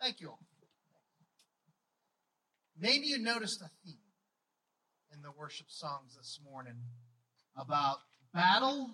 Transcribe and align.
Thank 0.00 0.20
you 0.20 0.28
all. 0.28 0.38
Maybe 2.78 3.06
you 3.06 3.18
noticed 3.18 3.60
a 3.60 3.70
theme 3.84 3.98
in 5.12 5.22
the 5.22 5.32
worship 5.32 5.66
songs 5.68 6.16
this 6.16 6.38
morning 6.48 6.76
about 7.56 7.98
battle 8.32 8.90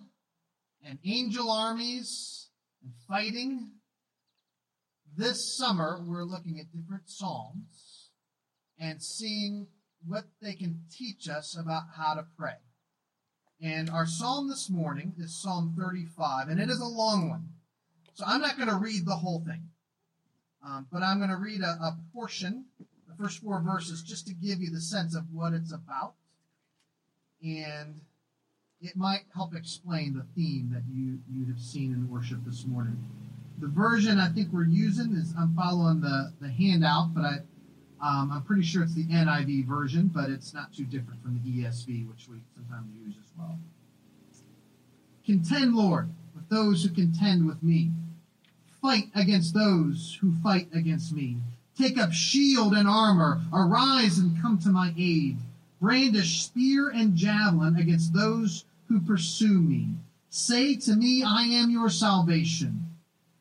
and 0.83 0.99
angel 1.05 1.51
armies 1.51 2.49
and 2.83 2.93
fighting. 3.07 3.73
This 5.17 5.57
summer, 5.57 6.01
we're 6.07 6.25
looking 6.25 6.59
at 6.59 6.73
different 6.73 7.11
psalms 7.11 8.09
and 8.79 9.03
seeing 9.03 9.67
what 10.07 10.25
they 10.41 10.55
can 10.55 10.81
teach 10.91 11.29
us 11.29 11.57
about 11.59 11.83
how 11.97 12.15
to 12.15 12.25
pray. 12.39 12.57
And 13.63 13.89
our 13.91 14.07
psalm 14.07 14.49
this 14.49 14.69
morning 14.69 15.15
is 15.19 15.41
Psalm 15.41 15.75
35, 15.79 16.49
and 16.49 16.61
it 16.61 16.71
is 16.71 16.81
a 16.81 16.87
long 16.87 17.29
one. 17.29 17.51
So 18.15 18.25
I'm 18.27 18.41
not 18.41 18.57
going 18.57 18.69
to 18.69 18.77
read 18.77 19.07
the 19.07 19.17
whole 19.17 19.43
thing, 19.47 19.69
um, 20.67 20.87
but 20.93 21.03
I'm 21.03 21.19
going 21.19 21.31
to 21.31 21.37
read 21.37 21.61
a, 21.61 21.79
a 21.83 21.97
portion, 22.15 22.65
the 22.79 23.23
first 23.23 23.43
four 23.43 23.61
verses, 23.61 24.03
just 24.03 24.27
to 24.29 24.35
give 24.35 24.61
you 24.61 24.71
the 24.71 24.81
sense 24.81 25.15
of 25.15 25.25
what 25.33 25.53
it's 25.53 25.73
about. 25.73 26.15
And 27.43 28.01
it 28.81 28.97
might 28.97 29.25
help 29.35 29.55
explain 29.55 30.15
the 30.15 30.27
theme 30.35 30.71
that 30.73 30.83
you, 30.91 31.19
you 31.31 31.47
have 31.53 31.61
seen 31.61 31.93
in 31.93 32.11
worship 32.11 32.39
this 32.47 32.65
morning. 32.67 32.97
The 33.59 33.69
version 33.69 34.19
I 34.19 34.29
think 34.29 34.49
we're 34.53 34.65
using 34.65 35.13
is 35.13 35.35
I'm 35.39 35.55
following 35.55 36.01
the, 36.01 36.33
the 36.41 36.49
handout, 36.49 37.15
but 37.15 37.25
I 37.25 37.39
um, 38.05 38.31
I'm 38.31 38.43
pretty 38.43 38.63
sure 38.63 38.83
it's 38.83 38.95
the 38.95 39.07
NIV 39.07 39.67
version, 39.67 40.11
but 40.13 40.29
it's 40.29 40.53
not 40.53 40.75
too 40.75 40.85
different 40.85 41.23
from 41.23 41.41
the 41.43 41.63
ESV, 41.63 42.07
which 42.09 42.29
we 42.29 42.37
sometimes 42.55 42.91
use 43.03 43.15
as 43.19 43.31
well. 43.39 43.59
Contend, 45.25 45.75
Lord, 45.75 46.11
with 46.35 46.47
those 46.51 46.85
who 46.85 46.91
contend 46.91 47.47
with 47.47 47.63
me. 47.63 47.93
Fight 48.85 49.09
against 49.15 49.55
those 49.55 50.19
who 50.21 50.35
fight 50.43 50.69
against 50.75 51.15
me. 51.15 51.39
Take 51.75 51.97
up 51.97 52.13
shield 52.13 52.75
and 52.75 52.87
armor. 52.87 53.41
Arise 53.51 54.19
and 54.19 54.39
come 54.43 54.59
to 54.59 54.69
my 54.69 54.93
aid. 54.99 55.39
Brandish 55.81 56.43
spear 56.43 56.91
and 56.91 57.17
javelin 57.17 57.77
against 57.77 58.13
those 58.13 58.67
who 58.91 59.01
pursue 59.01 59.59
me. 59.59 59.89
Say 60.29 60.77
to 60.77 60.97
me, 60.97 61.23
I 61.23 61.45
am 61.45 61.71
your 61.71 61.89
salvation. 61.89 62.91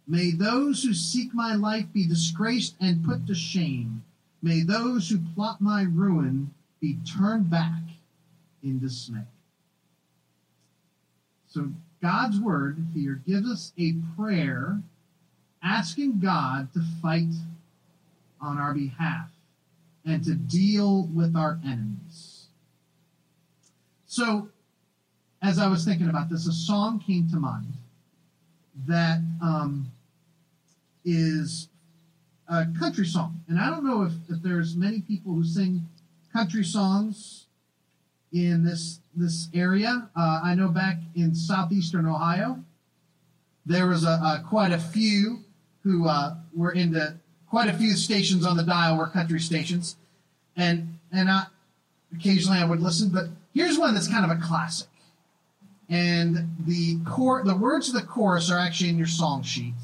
May 0.08 0.32
those 0.32 0.82
who 0.82 0.94
seek 0.94 1.34
my 1.34 1.56
life 1.56 1.88
be 1.92 2.08
disgraced 2.08 2.76
and 2.80 3.04
put 3.04 3.28
to 3.28 3.36
shame. 3.36 4.06
May 4.42 4.64
those 4.64 5.10
who 5.10 5.20
plot 5.36 5.60
my 5.60 5.82
ruin 5.82 6.54
be 6.80 7.00
turned 7.06 7.50
back 7.50 7.82
in 8.64 8.80
dismay. 8.80 9.28
So 11.50 11.74
God's 12.02 12.40
word 12.40 12.78
here 12.94 13.22
gives 13.28 13.52
us 13.52 13.74
a 13.78 13.96
prayer 14.16 14.80
asking 15.64 16.20
God 16.20 16.74
to 16.74 16.82
fight 17.02 17.34
on 18.42 18.58
our 18.58 18.74
behalf 18.74 19.30
and 20.06 20.24
to 20.26 20.36
deal 20.36 21.08
with 21.14 21.36
our 21.36 21.60
enemies. 21.66 22.48
So, 24.06 24.50
as 25.42 25.60
I 25.60 25.68
was 25.68 25.86
thinking 25.86 26.10
about 26.10 26.30
this, 26.30 26.48
a 26.48 26.54
song 26.54 27.00
came 27.00 27.30
to 27.30 27.38
mind 27.38 27.74
that 28.86 29.20
um, 29.42 29.92
is 31.06 31.70
a 32.48 32.66
country 32.80 33.06
song. 33.06 33.42
And 33.48 33.60
I 33.60 33.70
don't 33.70 33.86
know 33.86 34.04
if, 34.04 34.14
if 34.30 34.42
there's 34.42 34.76
many 34.76 35.02
people 35.02 35.34
who 35.34 35.44
sing 35.44 35.88
country 36.32 36.64
songs 36.64 37.46
in 38.32 38.64
this 38.64 39.00
this 39.16 39.48
area. 39.54 40.10
Uh, 40.16 40.42
I 40.44 40.56
know 40.56 40.70
back 40.70 40.98
in 41.16 41.36
southeastern 41.36 42.06
Ohio, 42.06 42.64
there 43.66 43.88
was 43.88 44.04
a, 44.04 44.08
a 44.08 44.44
quite 44.48 44.72
a 44.72 44.80
few 44.80 45.40
who 45.84 46.08
uh, 46.08 46.36
were 46.56 46.72
into 46.72 47.16
quite 47.50 47.70
a 47.70 47.74
few 47.74 47.94
stations 47.94 48.46
on 48.46 48.58
the 48.58 48.64
dial 48.64 48.98
were 48.98 49.08
country 49.08 49.40
stations, 49.40 49.98
and 50.56 50.98
and 51.12 51.30
I, 51.30 51.46
occasionally 52.16 52.60
I 52.60 52.66
would 52.66 52.82
listen. 52.82 53.10
But 53.10 53.28
here's 53.54 53.78
one 53.78 53.94
that's 53.94 54.08
kind 54.08 54.30
of 54.30 54.38
a 54.38 54.42
classic, 54.42 54.90
and 55.90 56.56
the 56.66 57.00
core 57.06 57.44
the 57.44 57.56
words 57.56 57.90
of 57.90 57.96
the 57.96 58.08
chorus 58.08 58.50
are 58.50 58.60
actually 58.60 58.90
in 58.90 58.98
your 58.98 59.08
song 59.08 59.44
sheet. 59.44 59.76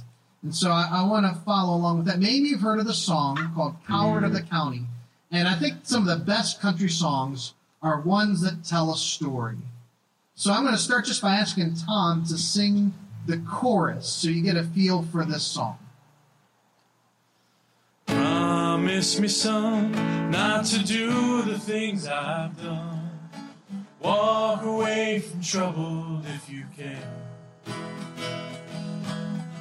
And 0.41 0.55
so 0.55 0.71
I, 0.71 0.87
I 0.91 1.03
want 1.03 1.25
to 1.25 1.41
follow 1.41 1.75
along 1.75 1.97
with 1.97 2.05
that. 2.07 2.19
Maybe 2.19 2.47
you've 2.47 2.61
heard 2.61 2.79
of 2.79 2.87
the 2.87 2.93
song 2.93 3.51
called 3.55 3.75
Coward 3.85 4.23
of 4.23 4.33
the 4.33 4.41
County. 4.41 4.85
And 5.31 5.47
I 5.47 5.55
think 5.55 5.79
some 5.83 6.07
of 6.07 6.17
the 6.17 6.25
best 6.25 6.61
country 6.61 6.89
songs 6.89 7.53
are 7.81 7.99
ones 8.01 8.41
that 8.41 8.63
tell 8.63 8.91
a 8.91 8.97
story. 8.97 9.57
So 10.35 10.53
I'm 10.53 10.63
going 10.63 10.73
to 10.75 10.81
start 10.81 11.05
just 11.05 11.21
by 11.21 11.35
asking 11.35 11.75
Tom 11.75 12.23
to 12.25 12.37
sing 12.37 12.93
the 13.25 13.37
chorus 13.39 14.07
so 14.07 14.29
you 14.29 14.41
get 14.41 14.55
a 14.55 14.63
feel 14.63 15.03
for 15.03 15.25
this 15.25 15.43
song. 15.43 15.77
Promise 18.79 19.19
me, 19.19 19.27
son, 19.27 20.31
not 20.31 20.63
to 20.67 20.81
do 20.81 21.41
the 21.41 21.59
things 21.59 22.07
I've 22.07 22.57
done. 22.63 23.11
Walk 23.99 24.63
away 24.63 25.19
from 25.19 25.41
trouble 25.41 26.21
if 26.25 26.49
you 26.49 26.63
can. 26.77 27.03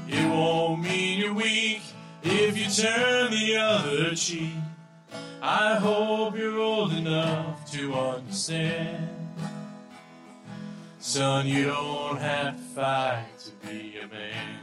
It 0.06 0.30
won't 0.30 0.82
mean 0.82 1.18
you're 1.18 1.34
weak 1.34 1.82
if 2.22 2.56
you 2.56 2.70
turn 2.70 3.32
the 3.32 3.56
other 3.56 4.14
cheek. 4.14 4.54
I 5.42 5.74
hope 5.74 6.38
you're 6.38 6.60
old 6.60 6.92
enough 6.92 7.68
to 7.72 7.94
understand. 7.94 9.08
Son, 11.00 11.44
you 11.44 11.64
don't 11.64 12.18
have 12.18 12.56
to 12.56 12.62
fight 12.62 13.26
to 13.40 13.66
be 13.66 13.98
a 13.98 14.06
man. 14.06 14.60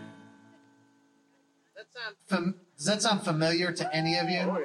That 1.75 1.87
sound 1.91 2.15
fam- 2.29 2.64
does 2.77 2.85
that 2.85 3.01
sound 3.01 3.21
familiar 3.23 3.71
to 3.71 3.95
any 3.95 4.17
of 4.17 4.29
you? 4.29 4.63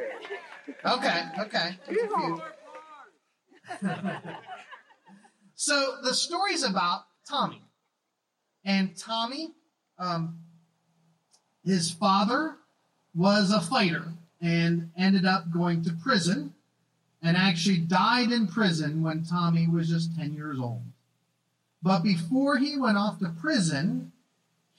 Okay, 0.84 1.22
okay. 1.38 1.76
Few. 1.88 2.43
so 5.54 5.97
the 6.03 6.15
story's 6.15 6.62
about 6.62 7.03
Tommy. 7.28 7.62
And 8.65 8.97
Tommy, 8.97 9.53
um, 9.99 10.38
his 11.65 11.91
father 11.91 12.56
was 13.15 13.53
a 13.53 13.60
fighter 13.60 14.12
and 14.41 14.91
ended 14.97 15.26
up 15.26 15.50
going 15.53 15.82
to 15.84 15.93
prison 15.93 16.54
and 17.22 17.37
actually 17.37 17.78
died 17.78 18.32
in 18.32 18.47
prison 18.47 19.03
when 19.03 19.25
Tommy 19.25 19.69
was 19.69 19.88
just 19.88 20.16
10 20.16 20.34
years 20.34 20.59
old. 20.59 20.82
But 21.82 22.03
before 22.03 22.59
he 22.59 22.78
went 22.78 22.99
off 22.99 23.19
to 23.20 23.28
prison, 23.41 24.12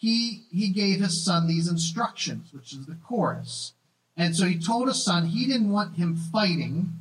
he, 0.01 0.45
he 0.51 0.69
gave 0.69 0.99
his 0.99 1.23
son 1.23 1.45
these 1.45 1.69
instructions, 1.69 2.51
which 2.51 2.73
is 2.73 2.87
the 2.87 2.97
chorus. 3.07 3.73
And 4.17 4.35
so 4.35 4.45
he 4.45 4.57
told 4.57 4.87
his 4.87 5.03
son 5.03 5.27
he 5.27 5.45
didn't 5.45 5.69
want 5.69 5.95
him 5.95 6.15
fighting 6.15 6.93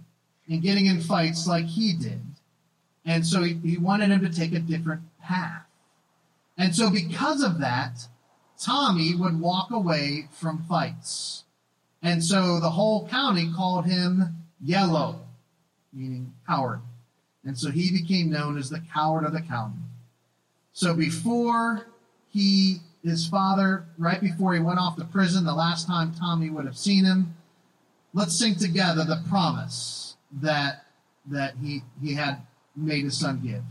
and 0.47 0.61
getting 0.61 0.85
in 0.85 1.01
fights 1.01 1.47
like 1.47 1.65
he 1.65 1.95
did. 1.95 2.21
And 3.07 3.27
so 3.27 3.43
he, 3.43 3.55
he 3.65 3.79
wanted 3.79 4.11
him 4.11 4.21
to 4.21 4.29
take 4.29 4.53
a 4.53 4.59
different 4.59 5.01
path. 5.19 5.65
And 6.59 6.77
so 6.77 6.91
because 6.91 7.43
of 7.43 7.59
that, 7.61 8.07
Tommy 8.63 9.15
would 9.15 9.41
walk 9.41 9.71
away 9.71 10.29
from 10.31 10.67
fights. 10.69 11.45
And 12.03 12.23
so 12.23 12.61
the 12.61 12.69
whole 12.69 13.09
county 13.09 13.51
called 13.57 13.87
him 13.87 14.45
Yellow, 14.63 15.21
meaning 15.91 16.35
coward. 16.47 16.81
And 17.47 17.57
so 17.57 17.71
he 17.71 17.91
became 17.91 18.29
known 18.29 18.59
as 18.59 18.69
the 18.69 18.83
coward 18.93 19.25
of 19.25 19.33
the 19.33 19.41
county. 19.41 19.81
So 20.75 20.93
before 20.93 21.87
he, 22.29 22.81
his 23.05 23.27
father, 23.27 23.85
right 23.99 24.21
before 24.21 24.55
he 24.55 24.61
went 24.61 24.79
off 24.79 24.97
to 24.97 25.05
prison, 25.05 25.45
the 25.45 25.55
last 25.55 25.87
time 25.87 26.13
Tommy 26.13 26.51
would 26.51 26.67
have 26.67 26.77
seen 26.77 27.05
him, 27.05 27.35
let's 28.13 28.39
sing 28.39 28.55
together 28.55 29.05
the 29.05 29.23
promise 29.29 30.17
that 30.41 30.85
that 31.27 31.55
he 31.63 31.83
he 32.03 32.15
had 32.15 32.39
made 32.77 33.05
his 33.05 33.19
son 33.19 33.41
give. 33.43 33.63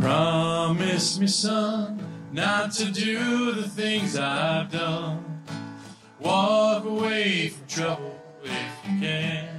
Promise 0.00 1.18
me, 1.18 1.26
son, 1.26 2.00
not 2.32 2.72
to 2.72 2.90
do 2.90 3.52
the 3.52 3.68
things 3.68 4.16
I've 4.16 4.72
done. 4.72 5.42
Walk 6.18 6.84
away 6.84 7.48
from 7.50 7.66
trouble 7.68 8.20
if 8.42 8.52
you 8.88 9.00
can. 9.00 9.53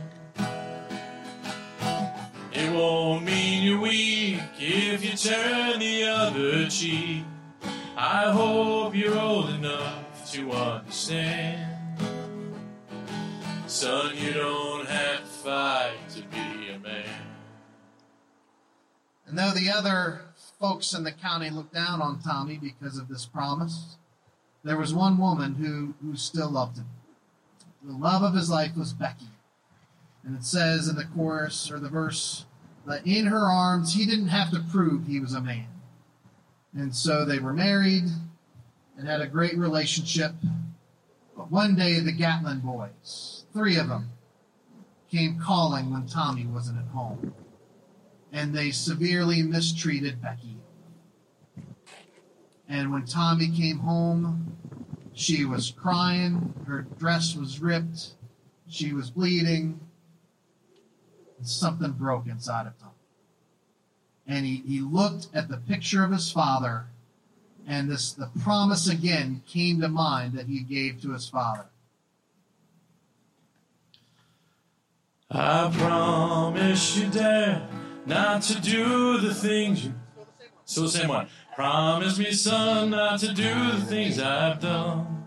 Won't 2.75 3.23
mean 3.23 3.63
you're 3.63 3.79
weak 3.79 4.41
if 4.59 5.05
you 5.05 5.15
turn 5.15 5.79
the 5.79 6.03
other 6.03 6.67
cheek. 6.67 7.23
I 7.95 8.29
hope 8.29 8.93
you're 8.93 9.17
old 9.17 9.49
enough 9.51 10.29
to 10.33 10.51
understand. 10.51 11.71
Son, 13.65 14.17
you 14.17 14.33
don't 14.33 14.85
have 14.87 15.19
to 15.19 15.25
fight 15.25 16.09
to 16.15 16.21
be 16.23 16.71
a 16.71 16.79
man. 16.79 17.05
And 19.25 19.39
though 19.39 19.51
the 19.51 19.69
other 19.69 20.25
folks 20.59 20.93
in 20.93 21.05
the 21.05 21.13
county 21.13 21.49
looked 21.49 21.73
down 21.73 22.01
on 22.01 22.19
Tommy 22.19 22.57
because 22.57 22.97
of 22.97 23.07
this 23.07 23.25
promise, 23.25 23.95
there 24.65 24.77
was 24.77 24.93
one 24.93 25.17
woman 25.17 25.55
who, 25.55 25.93
who 26.05 26.17
still 26.17 26.49
loved 26.49 26.75
him. 26.75 26.87
The 27.81 27.93
love 27.93 28.21
of 28.21 28.33
his 28.33 28.49
life 28.49 28.75
was 28.75 28.91
Becky. 28.91 29.29
And 30.25 30.35
it 30.35 30.43
says 30.43 30.89
in 30.89 30.97
the 30.97 31.05
chorus 31.05 31.71
or 31.71 31.79
the 31.79 31.87
verse 31.87 32.45
that 32.85 33.05
in 33.05 33.25
her 33.25 33.49
arms 33.49 33.93
he 33.93 34.05
didn't 34.05 34.27
have 34.27 34.51
to 34.51 34.63
prove 34.71 35.07
he 35.07 35.19
was 35.19 35.33
a 35.33 35.41
man. 35.41 35.67
And 36.73 36.93
so 36.93 37.25
they 37.25 37.39
were 37.39 37.53
married, 37.53 38.03
and 38.97 39.07
had 39.07 39.21
a 39.21 39.27
great 39.27 39.57
relationship. 39.57 40.33
But 41.35 41.51
one 41.51 41.75
day, 41.75 41.99
the 41.99 42.11
Gatlin 42.11 42.59
boys, 42.59 43.45
three 43.53 43.77
of 43.77 43.89
them, 43.89 44.09
came 45.09 45.39
calling 45.39 45.91
when 45.91 46.07
Tommy 46.07 46.45
wasn't 46.45 46.79
at 46.79 46.87
home. 46.87 47.33
And 48.31 48.53
they 48.53 48.71
severely 48.71 49.41
mistreated 49.41 50.21
Becky. 50.21 50.57
And 52.67 52.91
when 52.91 53.05
Tommy 53.05 53.49
came 53.49 53.79
home, 53.79 54.57
she 55.13 55.45
was 55.45 55.71
crying, 55.71 56.53
her 56.67 56.81
dress 56.97 57.35
was 57.35 57.61
ripped, 57.61 58.15
she 58.67 58.91
was 58.91 59.09
bleeding, 59.09 59.79
something 61.41 61.91
broke 61.91 62.27
inside 62.27 62.67
of 62.67 62.79
him. 62.79 62.89
And 64.27 64.45
he, 64.45 64.63
he 64.67 64.79
looked 64.79 65.27
at 65.33 65.49
the 65.49 65.57
picture 65.57 66.03
of 66.03 66.11
his 66.11 66.31
father, 66.31 66.85
and 67.67 67.89
this 67.89 68.11
the 68.11 68.29
promise 68.41 68.89
again 68.89 69.43
came 69.47 69.81
to 69.81 69.87
mind 69.87 70.33
that 70.33 70.47
he 70.47 70.61
gave 70.61 71.01
to 71.01 71.11
his 71.13 71.29
father. 71.29 71.65
I 75.29 75.71
promise 75.75 76.97
you, 76.97 77.09
Dad, 77.09 77.67
not 78.05 78.41
to 78.43 78.61
do 78.61 79.17
the 79.17 79.33
things 79.33 79.85
you. 79.85 79.93
So 80.65 80.81
the 80.81 80.89
same 80.89 81.09
one. 81.09 81.27
Promise 81.55 82.17
me, 82.19 82.31
son, 82.31 82.89
not 82.89 83.19
to 83.19 83.33
do 83.33 83.71
the 83.71 83.81
things 83.85 84.19
I've 84.19 84.59
done. 84.59 85.23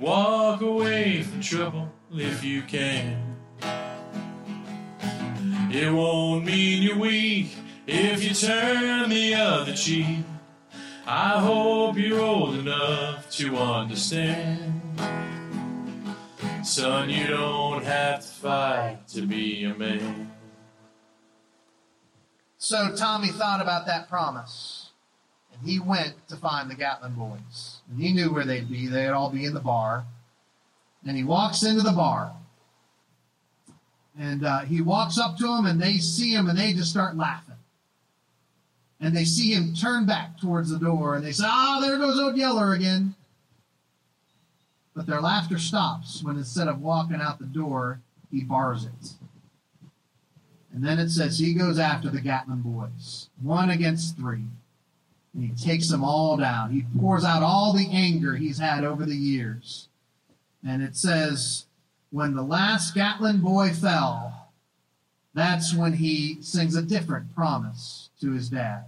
Walk 0.00 0.60
away 0.60 1.22
from 1.22 1.40
trouble 1.40 1.92
if 2.12 2.44
you 2.44 2.62
can. 2.62 3.35
It 5.68 5.92
won't 5.92 6.44
mean 6.44 6.82
you're 6.82 6.98
weak 6.98 7.56
if 7.86 8.22
you 8.22 8.34
turn 8.34 9.10
the 9.10 9.34
other 9.34 9.74
cheek. 9.74 10.24
I 11.06 11.40
hope 11.40 11.96
you're 11.96 12.20
old 12.20 12.54
enough 12.54 13.28
to 13.32 13.56
understand. 13.56 14.80
Son, 16.64 17.10
you 17.10 17.26
don't 17.26 17.84
have 17.84 18.20
to 18.20 18.26
fight 18.26 18.98
to 19.08 19.22
be 19.22 19.64
a 19.64 19.74
man. 19.74 20.30
So 22.58 22.94
Tommy 22.96 23.28
thought 23.28 23.60
about 23.60 23.86
that 23.86 24.08
promise, 24.08 24.90
and 25.52 25.68
he 25.68 25.78
went 25.80 26.14
to 26.28 26.36
find 26.36 26.70
the 26.70 26.74
Gatlin 26.74 27.14
boys. 27.14 27.80
And 27.90 28.00
he 28.00 28.12
knew 28.12 28.32
where 28.32 28.44
they'd 28.44 28.68
be. 28.68 28.86
They'd 28.86 29.08
all 29.08 29.30
be 29.30 29.44
in 29.44 29.54
the 29.54 29.60
bar. 29.60 30.06
And 31.04 31.16
he 31.16 31.24
walks 31.24 31.62
into 31.62 31.82
the 31.82 31.92
bar. 31.92 32.32
And 34.18 34.44
uh, 34.44 34.60
he 34.60 34.80
walks 34.80 35.18
up 35.18 35.36
to 35.38 35.44
them, 35.44 35.66
and 35.66 35.80
they 35.80 35.98
see 35.98 36.32
him, 36.32 36.48
and 36.48 36.58
they 36.58 36.72
just 36.72 36.90
start 36.90 37.16
laughing. 37.16 37.56
And 38.98 39.14
they 39.14 39.24
see 39.24 39.52
him 39.52 39.74
turn 39.74 40.06
back 40.06 40.38
towards 40.40 40.70
the 40.70 40.78
door, 40.78 41.16
and 41.16 41.24
they 41.24 41.32
say, 41.32 41.44
Ah, 41.46 41.80
there 41.82 41.98
goes 41.98 42.18
Old 42.18 42.36
Yeller 42.36 42.72
again. 42.72 43.14
But 44.94 45.06
their 45.06 45.20
laughter 45.20 45.58
stops 45.58 46.22
when 46.22 46.36
instead 46.36 46.68
of 46.68 46.80
walking 46.80 47.20
out 47.20 47.38
the 47.38 47.44
door, 47.44 48.00
he 48.30 48.42
bars 48.42 48.84
it. 48.84 49.12
And 50.72 50.82
then 50.82 50.98
it 50.98 51.10
says 51.10 51.38
he 51.38 51.52
goes 51.52 51.78
after 51.78 52.08
the 52.08 52.20
Gatlin 52.20 52.62
boys, 52.62 53.28
one 53.40 53.68
against 53.68 54.16
three. 54.16 54.44
And 55.34 55.44
he 55.44 55.50
takes 55.50 55.90
them 55.90 56.02
all 56.02 56.38
down. 56.38 56.70
He 56.72 56.86
pours 56.98 57.24
out 57.24 57.42
all 57.42 57.74
the 57.74 57.88
anger 57.90 58.36
he's 58.36 58.58
had 58.58 58.84
over 58.84 59.04
the 59.04 59.16
years. 59.16 59.88
And 60.66 60.82
it 60.82 60.96
says, 60.96 61.65
when 62.16 62.34
the 62.34 62.42
last 62.42 62.94
Gatlin 62.94 63.42
boy 63.42 63.68
fell, 63.74 64.48
that's 65.34 65.74
when 65.74 65.92
he 65.92 66.38
sings 66.40 66.74
a 66.74 66.80
different 66.80 67.34
promise 67.34 68.08
to 68.18 68.32
his 68.32 68.48
dad. 68.48 68.86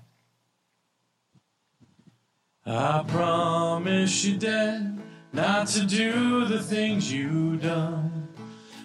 I 2.65 3.05
promise 3.07 4.25
you, 4.25 4.39
Dad, 4.39 4.99
not 5.35 5.67
to 5.69 5.85
do 5.85 6.47
the 6.47 6.63
things 6.63 7.13
you've 7.13 7.61
done. 7.61 8.29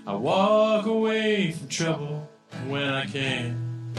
I 0.06 0.13
walk 0.16 0.88
away 0.88 1.54
from 1.54 1.69
trouble 1.69 2.30
when 2.68 2.90
I 2.90 3.06
can. 3.06 3.94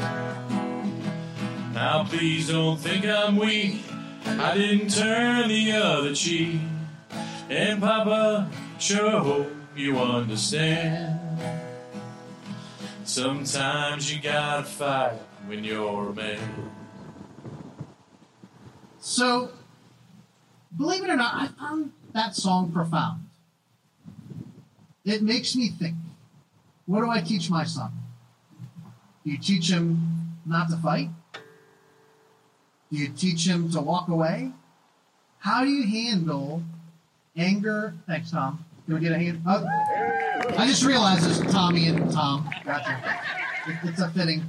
Now, 1.73 2.05
please 2.05 2.49
don't 2.49 2.79
think 2.79 3.07
I'm 3.07 3.37
weak. 3.37 3.83
I 4.27 4.55
didn't 4.59 4.91
turn 4.91 5.49
the 5.49 5.73
other 5.73 6.15
cheek. 6.15 6.61
And, 7.49 7.81
Papa, 7.81 8.51
sure 8.79 9.47
you 9.77 9.99
understand. 9.99 11.21
Sometimes 13.05 14.13
you 14.13 14.21
gotta 14.21 14.65
fight 14.65 15.19
when 15.47 15.65
you're 15.65 16.11
a 16.11 16.13
man. 16.15 16.71
So, 19.01 19.51
believe 20.77 21.05
it 21.05 21.11
or 21.11 21.17
not, 21.17 21.35
I 21.35 21.49
found 21.49 21.93
that 22.13 22.35
song 22.35 22.73
profound. 22.73 23.29
It 25.05 25.23
makes 25.23 25.55
me 25.55 25.69
think 25.69 25.97
what 26.87 27.01
do 27.01 27.11
I 27.11 27.21
teach 27.21 27.51
my 27.51 27.65
son? 27.65 27.93
Do 29.25 29.31
you 29.31 29.39
teach 29.39 29.71
him 29.71 30.37
not 30.45 30.69
to 30.71 30.77
fight? 30.77 31.09
Do 32.93 32.97
you 32.99 33.09
teach 33.09 33.47
him 33.47 33.71
to 33.71 33.81
walk 33.81 34.09
away? 34.09 34.53
How 35.39 35.65
do 35.65 35.71
you 35.71 35.87
handle 35.87 36.63
anger? 37.37 37.95
Thanks, 38.07 38.31
Tom. 38.31 38.65
Can 38.87 38.95
we 38.95 39.01
get 39.01 39.13
a 39.13 39.19
hand? 39.19 39.43
Oh, 39.47 39.65
I 40.59 40.67
just 40.67 40.85
realized 40.85 41.27
it's 41.29 41.53
Tommy 41.53 41.89
and 41.89 42.11
Tom. 42.13 42.49
Gotcha. 42.65 43.01
It- 43.67 43.77
It's 43.89 44.01
a 44.01 44.11
fitting. 44.11 44.43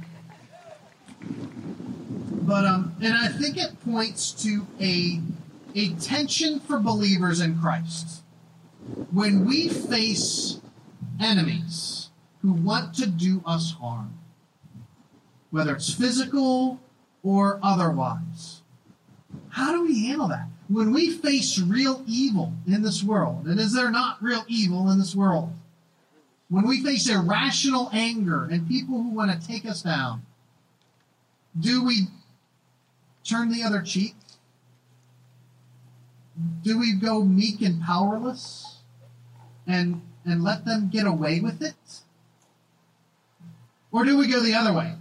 But 2.42 2.64
um, 2.64 2.94
and 3.02 3.14
I 3.14 3.28
think 3.28 3.56
it 3.56 3.80
points 3.84 4.30
to 4.44 4.66
a 4.80 5.20
a 5.74 5.94
tension 5.94 6.60
for 6.60 6.78
believers 6.78 7.40
in 7.40 7.58
Christ. 7.58 8.22
When 9.10 9.44
we 9.46 9.68
face 9.68 10.60
enemies 11.20 12.10
who 12.42 12.52
want 12.52 12.94
to 12.96 13.06
do 13.06 13.42
us 13.44 13.72
harm, 13.72 14.14
whether 15.50 15.74
it's 15.74 15.92
physical 15.92 16.78
or 17.24 17.58
otherwise, 17.62 18.62
how 19.50 19.72
do 19.72 19.84
we 19.84 20.06
handle 20.06 20.28
that? 20.28 20.48
When 20.68 20.92
we 20.92 21.10
face 21.10 21.58
real 21.58 22.02
evil 22.06 22.52
in 22.66 22.82
this 22.82 23.02
world, 23.02 23.46
and 23.46 23.60
is 23.60 23.72
there 23.72 23.90
not 23.90 24.22
real 24.22 24.44
evil 24.48 24.90
in 24.90 24.98
this 24.98 25.14
world? 25.14 25.52
When 26.48 26.66
we 26.66 26.82
face 26.82 27.08
irrational 27.08 27.90
anger 27.92 28.44
and 28.50 28.68
people 28.68 29.02
who 29.02 29.10
want 29.10 29.30
to 29.30 29.46
take 29.46 29.64
us 29.66 29.82
down, 29.82 30.22
do 31.58 31.84
we 31.84 32.08
turn 33.24 33.50
the 33.50 33.62
other 33.62 33.82
cheek? 33.82 34.14
Do 36.62 36.78
we 36.78 36.92
go 36.92 37.24
meek 37.24 37.62
and 37.62 37.82
powerless 37.82 38.78
and 39.66 40.02
and 40.24 40.42
let 40.42 40.64
them 40.64 40.88
get 40.88 41.06
away 41.06 41.40
with 41.40 41.62
it? 41.62 41.74
Or 43.92 44.04
do 44.04 44.18
we 44.18 44.26
go 44.26 44.40
the 44.40 44.54
other 44.54 44.72
way? 44.72 44.94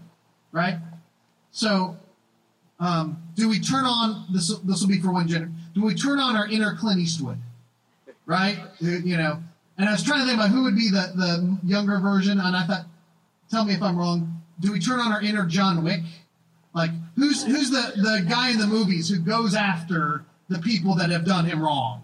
Right? 0.52 0.78
So 1.52 1.98
um, 2.79 3.22
do 3.36 3.48
we 3.48 3.60
turn 3.60 3.86
on 3.86 4.25
this 4.32 4.48
this 4.48 4.82
will 4.82 4.89
be 4.89 5.00
for 5.00 5.12
one 5.12 5.27
gender. 5.27 5.50
Do 5.74 5.84
we 5.84 5.96
turn 5.96 6.20
on 6.20 6.36
our 6.36 6.48
inner 6.48 6.75
Clint 6.75 7.00
Eastwood? 7.00 7.38
Right? 8.25 8.58
You 8.79 9.17
know, 9.17 9.39
and 9.77 9.88
I 9.88 9.91
was 9.91 10.03
trying 10.03 10.22
to 10.22 10.25
think 10.25 10.39
about 10.39 10.50
who 10.50 10.63
would 10.63 10.75
be 10.75 10.89
the, 10.89 11.12
the 11.15 11.58
younger 11.63 12.00
version, 12.00 12.39
and 12.39 12.55
I 12.55 12.65
thought, 12.65 12.86
tell 13.50 13.65
me 13.65 13.74
if 13.74 13.82
I'm 13.82 13.98
wrong. 13.98 14.41
Do 14.60 14.72
we 14.72 14.79
turn 14.79 15.00
on 15.00 15.12
our 15.12 15.22
inner 15.22 15.46
John 15.46 15.84
Wick? 15.84 16.01
Like 16.74 16.91
who's 17.15 17.44
who's 17.44 17.72
the, 17.72 17.94
the 17.96 18.25
guy 18.27 18.51
in 18.51 18.58
the 18.58 18.67
movies 18.67 19.10
who 19.10 19.20
goes 19.20 19.55
after 19.55 20.25
the 20.50 20.60
people 20.60 20.96
that 20.96 21.10
have 21.10 21.25
done 21.25 21.46
him 21.46 21.62
wrong? 21.62 22.03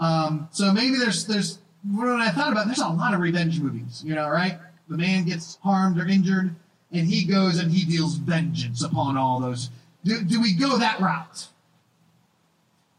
Um, 0.00 0.48
so 0.50 0.72
maybe 0.72 0.96
there's 0.96 1.26
there's 1.26 1.58
when 1.94 2.08
I 2.08 2.30
thought 2.30 2.52
about 2.52 2.66
there's 2.66 2.78
a 2.78 2.88
lot 2.88 3.14
of 3.14 3.20
revenge 3.20 3.60
movies, 3.60 4.02
you 4.04 4.14
know, 4.14 4.28
right? 4.28 4.58
The 4.88 4.96
man 4.96 5.26
gets 5.26 5.58
harmed 5.62 5.98
or 5.98 6.06
injured, 6.06 6.54
and 6.92 7.06
he 7.06 7.24
goes 7.24 7.58
and 7.58 7.70
he 7.70 7.84
deals 7.84 8.14
vengeance 8.16 8.82
upon 8.82 9.16
all 9.16 9.40
those. 9.40 9.70
Do, 10.08 10.22
do 10.22 10.40
we 10.40 10.54
go 10.54 10.78
that 10.78 11.00
route? 11.00 11.48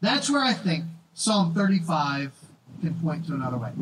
That's 0.00 0.30
where 0.30 0.44
I 0.44 0.52
think 0.52 0.84
Psalm 1.12 1.52
35 1.52 2.32
can 2.80 2.94
point 3.00 3.26
to 3.26 3.34
another 3.34 3.58
way. 3.58 3.72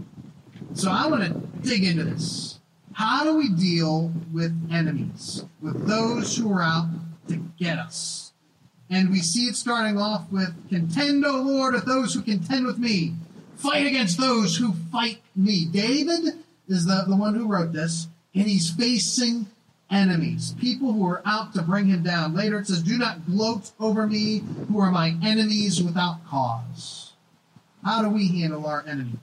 So 0.73 0.91
I 0.91 1.07
want 1.09 1.25
to 1.25 1.69
dig 1.69 1.85
into 1.85 2.05
this. 2.05 2.59
How 2.95 3.25
do 3.25 3.37
we 3.37 3.51
deal 3.51 4.13
with 4.33 4.71
enemies, 4.73 5.45
with 5.61 5.87
those 5.87 6.39
who 6.39 6.51
are 6.51 6.63
out 6.63 6.89
to 7.29 7.37
get 7.59 7.79
us? 7.79 8.33
And 8.89 9.11
we 9.11 9.19
see 9.19 9.45
it 9.45 9.57
starting 9.57 9.99
off 9.99 10.33
with 10.33 10.55
Contend, 10.71 11.27
O 11.27 11.43
Lord, 11.43 11.75
with 11.75 11.85
those 11.85 12.15
who 12.15 12.23
contend 12.23 12.65
with 12.65 12.79
me. 12.79 13.13
Fight 13.57 13.87
against 13.87 14.19
those 14.19 14.57
who 14.57 14.73
fight 14.91 15.21
me. 15.37 15.67
David 15.67 16.39
is 16.67 16.87
the, 16.87 17.05
the 17.07 17.17
one 17.17 17.35
who 17.35 17.47
wrote 17.47 17.73
this, 17.73 18.09
and 18.35 18.47
he's 18.49 18.71
facing 18.71 19.47
enemies, 19.91 20.55
people 20.61 20.93
who 20.93 21.07
are 21.07 21.23
out 21.25 21.55
to 21.55 21.63
bring 21.63 21.87
him 21.87 22.03
down. 22.03 22.35
Later 22.35 22.59
it 22.59 22.67
says, 22.67 22.83
Do 22.83 22.99
not 22.99 23.27
gloat 23.27 23.73
over 23.81 24.07
me, 24.07 24.43
who 24.69 24.79
are 24.81 24.91
my 24.91 25.17
enemies 25.23 25.83
without 25.83 26.27
cause. 26.27 27.13
How 27.85 28.03
do 28.03 28.11
we 28.11 28.29
handle 28.41 28.67
our 28.67 28.85
enemies? 28.87 29.19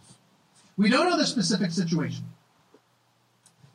We 0.77 0.89
don't 0.89 1.10
know 1.10 1.17
the 1.17 1.25
specific 1.25 1.72
situation. 1.72 2.25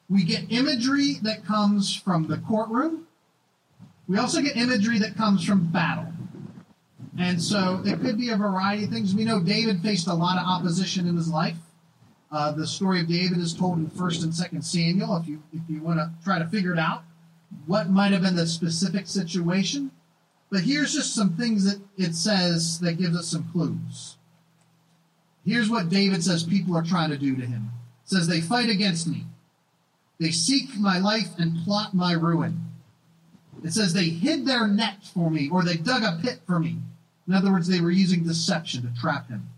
We 0.08 0.24
get 0.24 0.50
imagery 0.50 1.14
that 1.22 1.44
comes 1.44 1.94
from 1.94 2.26
the 2.26 2.38
courtroom. 2.38 3.06
We 4.08 4.18
also 4.18 4.42
get 4.42 4.56
imagery 4.56 4.98
that 4.98 5.16
comes 5.16 5.44
from 5.44 5.66
battle. 5.66 6.12
And 7.16 7.40
so 7.40 7.82
it 7.84 8.00
could 8.00 8.18
be 8.18 8.30
a 8.30 8.36
variety 8.36 8.84
of 8.84 8.90
things. 8.90 9.14
We 9.14 9.24
know 9.24 9.40
David 9.40 9.82
faced 9.82 10.08
a 10.08 10.14
lot 10.14 10.38
of 10.38 10.46
opposition 10.46 11.06
in 11.06 11.16
his 11.16 11.28
life. 11.28 11.56
Uh, 12.30 12.52
the 12.52 12.66
story 12.66 13.00
of 13.00 13.08
David 13.08 13.38
is 13.38 13.52
told 13.52 13.78
in 13.78 13.90
First 13.90 14.22
and 14.22 14.34
Second 14.34 14.62
Samuel. 14.62 15.16
If 15.16 15.26
you 15.26 15.42
if 15.52 15.62
you 15.68 15.82
want 15.82 15.98
to 15.98 16.10
try 16.22 16.38
to 16.38 16.46
figure 16.46 16.72
it 16.72 16.78
out, 16.78 17.02
what 17.66 17.90
might 17.90 18.12
have 18.12 18.22
been 18.22 18.36
the 18.36 18.46
specific 18.46 19.06
situation. 19.06 19.90
But 20.50 20.62
here's 20.62 20.94
just 20.94 21.14
some 21.14 21.36
things 21.36 21.64
that 21.64 21.80
it 21.96 22.14
says 22.14 22.80
that 22.80 22.98
gives 22.98 23.16
us 23.16 23.28
some 23.28 23.48
clues. 23.52 24.16
Here's 25.44 25.70
what 25.70 25.88
David 25.88 26.22
says 26.22 26.42
people 26.42 26.76
are 26.76 26.82
trying 26.82 27.10
to 27.10 27.18
do 27.18 27.36
to 27.36 27.46
him. 27.46 27.70
It 28.04 28.10
says 28.10 28.26
they 28.26 28.40
fight 28.40 28.68
against 28.68 29.06
me. 29.06 29.26
They 30.18 30.30
seek 30.30 30.76
my 30.78 30.98
life 30.98 31.30
and 31.38 31.64
plot 31.64 31.94
my 31.94 32.12
ruin. 32.12 32.60
It 33.64 33.72
says 33.72 33.92
they 33.92 34.08
hid 34.08 34.46
their 34.46 34.66
net 34.66 35.04
for 35.14 35.30
me, 35.30 35.48
or 35.48 35.62
they 35.62 35.76
dug 35.76 36.02
a 36.02 36.20
pit 36.22 36.40
for 36.46 36.58
me. 36.58 36.76
In 37.26 37.34
other 37.34 37.52
words, 37.52 37.68
they 37.68 37.80
were 37.80 37.90
using 37.90 38.24
deception 38.24 38.82
to 38.82 39.00
trap 39.00 39.28
him. 39.28 39.49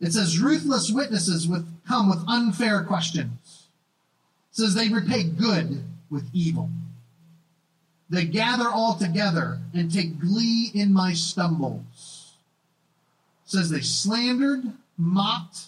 It 0.00 0.12
says 0.12 0.38
ruthless 0.38 0.90
witnesses 0.90 1.48
with, 1.48 1.66
come 1.86 2.08
with 2.08 2.24
unfair 2.28 2.84
questions. 2.84 3.68
It 4.50 4.56
says 4.56 4.74
they 4.74 4.88
repay 4.88 5.24
good 5.24 5.82
with 6.10 6.28
evil. 6.32 6.70
They 8.10 8.24
gather 8.24 8.68
all 8.68 8.94
together 8.94 9.58
and 9.74 9.92
take 9.92 10.18
glee 10.18 10.70
in 10.72 10.92
my 10.92 11.12
stumbles. 11.12 12.34
It 13.44 13.50
says 13.50 13.70
they 13.70 13.80
slandered, 13.80 14.62
mocked, 14.96 15.66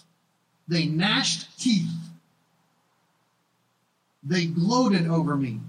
they 0.67 0.85
gnashed 0.85 1.59
teeth. 1.59 1.91
They 4.23 4.45
gloated 4.45 5.07
over 5.07 5.35
me. 5.35 5.59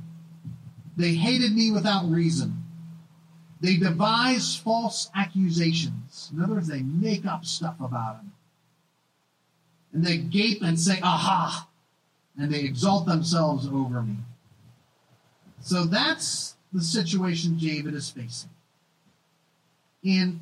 They 0.97 1.14
hated 1.14 1.52
me 1.54 1.71
without 1.71 2.09
reason. 2.09 2.64
They 3.61 3.76
devise 3.76 4.57
false 4.57 5.11
accusations. 5.14 6.31
In 6.33 6.42
other 6.42 6.54
words, 6.54 6.69
they 6.69 6.83
make 6.83 7.26
up 7.26 7.45
stuff 7.45 7.76
about 7.81 8.16
him. 8.16 8.33
And 9.92 10.04
they 10.04 10.16
gape 10.16 10.62
and 10.62 10.78
say, 10.78 10.99
aha, 11.02 11.68
and 12.38 12.52
they 12.52 12.61
exalt 12.61 13.06
themselves 13.06 13.66
over 13.66 14.02
me. 14.02 14.16
So 15.61 15.84
that's 15.84 16.56
the 16.72 16.82
situation 16.82 17.58
David 17.58 17.94
is 17.94 18.11
facing. 18.11 18.50
And 20.04 20.40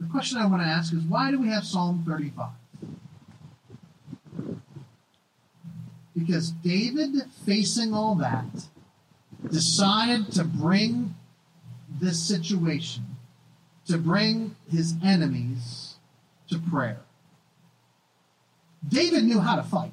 the 0.00 0.06
question 0.06 0.38
I 0.38 0.46
want 0.46 0.62
to 0.62 0.68
ask 0.68 0.92
is 0.92 1.02
why 1.02 1.30
do 1.30 1.40
we 1.40 1.48
have 1.48 1.64
Psalm 1.64 2.04
35? 2.06 2.50
Because 6.16 6.50
David, 6.50 7.22
facing 7.46 7.94
all 7.94 8.16
that, 8.16 8.44
decided 9.50 10.32
to 10.32 10.44
bring 10.44 11.14
this 12.00 12.20
situation, 12.20 13.04
to 13.86 13.98
bring 13.98 14.56
his 14.70 14.94
enemies 15.04 15.96
to 16.50 16.58
prayer. 16.58 17.00
David 18.86 19.24
knew 19.24 19.40
how 19.40 19.56
to 19.56 19.62
fight. 19.62 19.92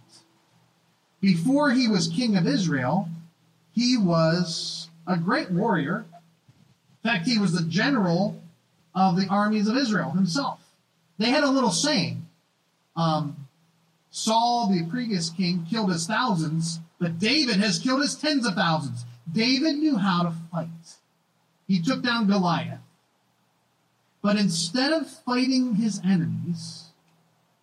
Before 1.21 1.71
he 1.71 1.87
was 1.87 2.07
king 2.07 2.37
of 2.37 2.45
Israel, 2.45 3.09
he 3.71 3.97
was 3.97 4.89
a 5.07 5.17
great 5.17 5.51
warrior. 5.51 6.05
In 7.03 7.09
fact, 7.09 7.27
he 7.27 7.37
was 7.37 7.53
the 7.53 7.67
general 7.67 8.41
of 8.93 9.15
the 9.15 9.27
armies 9.27 9.67
of 9.67 9.75
Israel 9.75 10.11
himself. 10.11 10.59
They 11.17 11.29
had 11.29 11.43
a 11.43 11.49
little 11.49 11.71
saying. 11.71 12.27
Um, 12.95 13.47
Saul, 14.11 14.69
the 14.69 14.85
previous 14.89 15.29
king, 15.29 15.65
killed 15.69 15.91
his 15.91 16.07
thousands, 16.07 16.79
but 16.99 17.19
David 17.19 17.57
has 17.57 17.79
killed 17.79 18.01
his 18.01 18.15
tens 18.15 18.45
of 18.45 18.55
thousands. 18.55 19.03
David 19.31 19.75
knew 19.77 19.97
how 19.97 20.23
to 20.23 20.33
fight. 20.51 20.69
He 21.67 21.81
took 21.81 22.01
down 22.01 22.27
Goliath. 22.27 22.79
But 24.21 24.37
instead 24.37 24.93
of 24.93 25.09
fighting 25.09 25.75
his 25.75 25.99
enemies, 26.03 26.84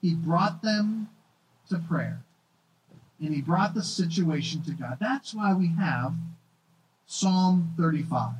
he 0.03 0.15
brought 0.15 0.63
them 0.63 1.09
to 1.71 1.79
prayer. 1.79 2.23
And 3.21 3.33
he 3.33 3.41
brought 3.41 3.75
the 3.75 3.85
situation 3.85 4.63
to 4.65 4.73
God. 4.73 4.99
That's 5.01 5.33
why 5.33 5.55
we 5.55 5.69
have 5.79 6.15
Psalm 7.07 7.73
35. 7.79 8.35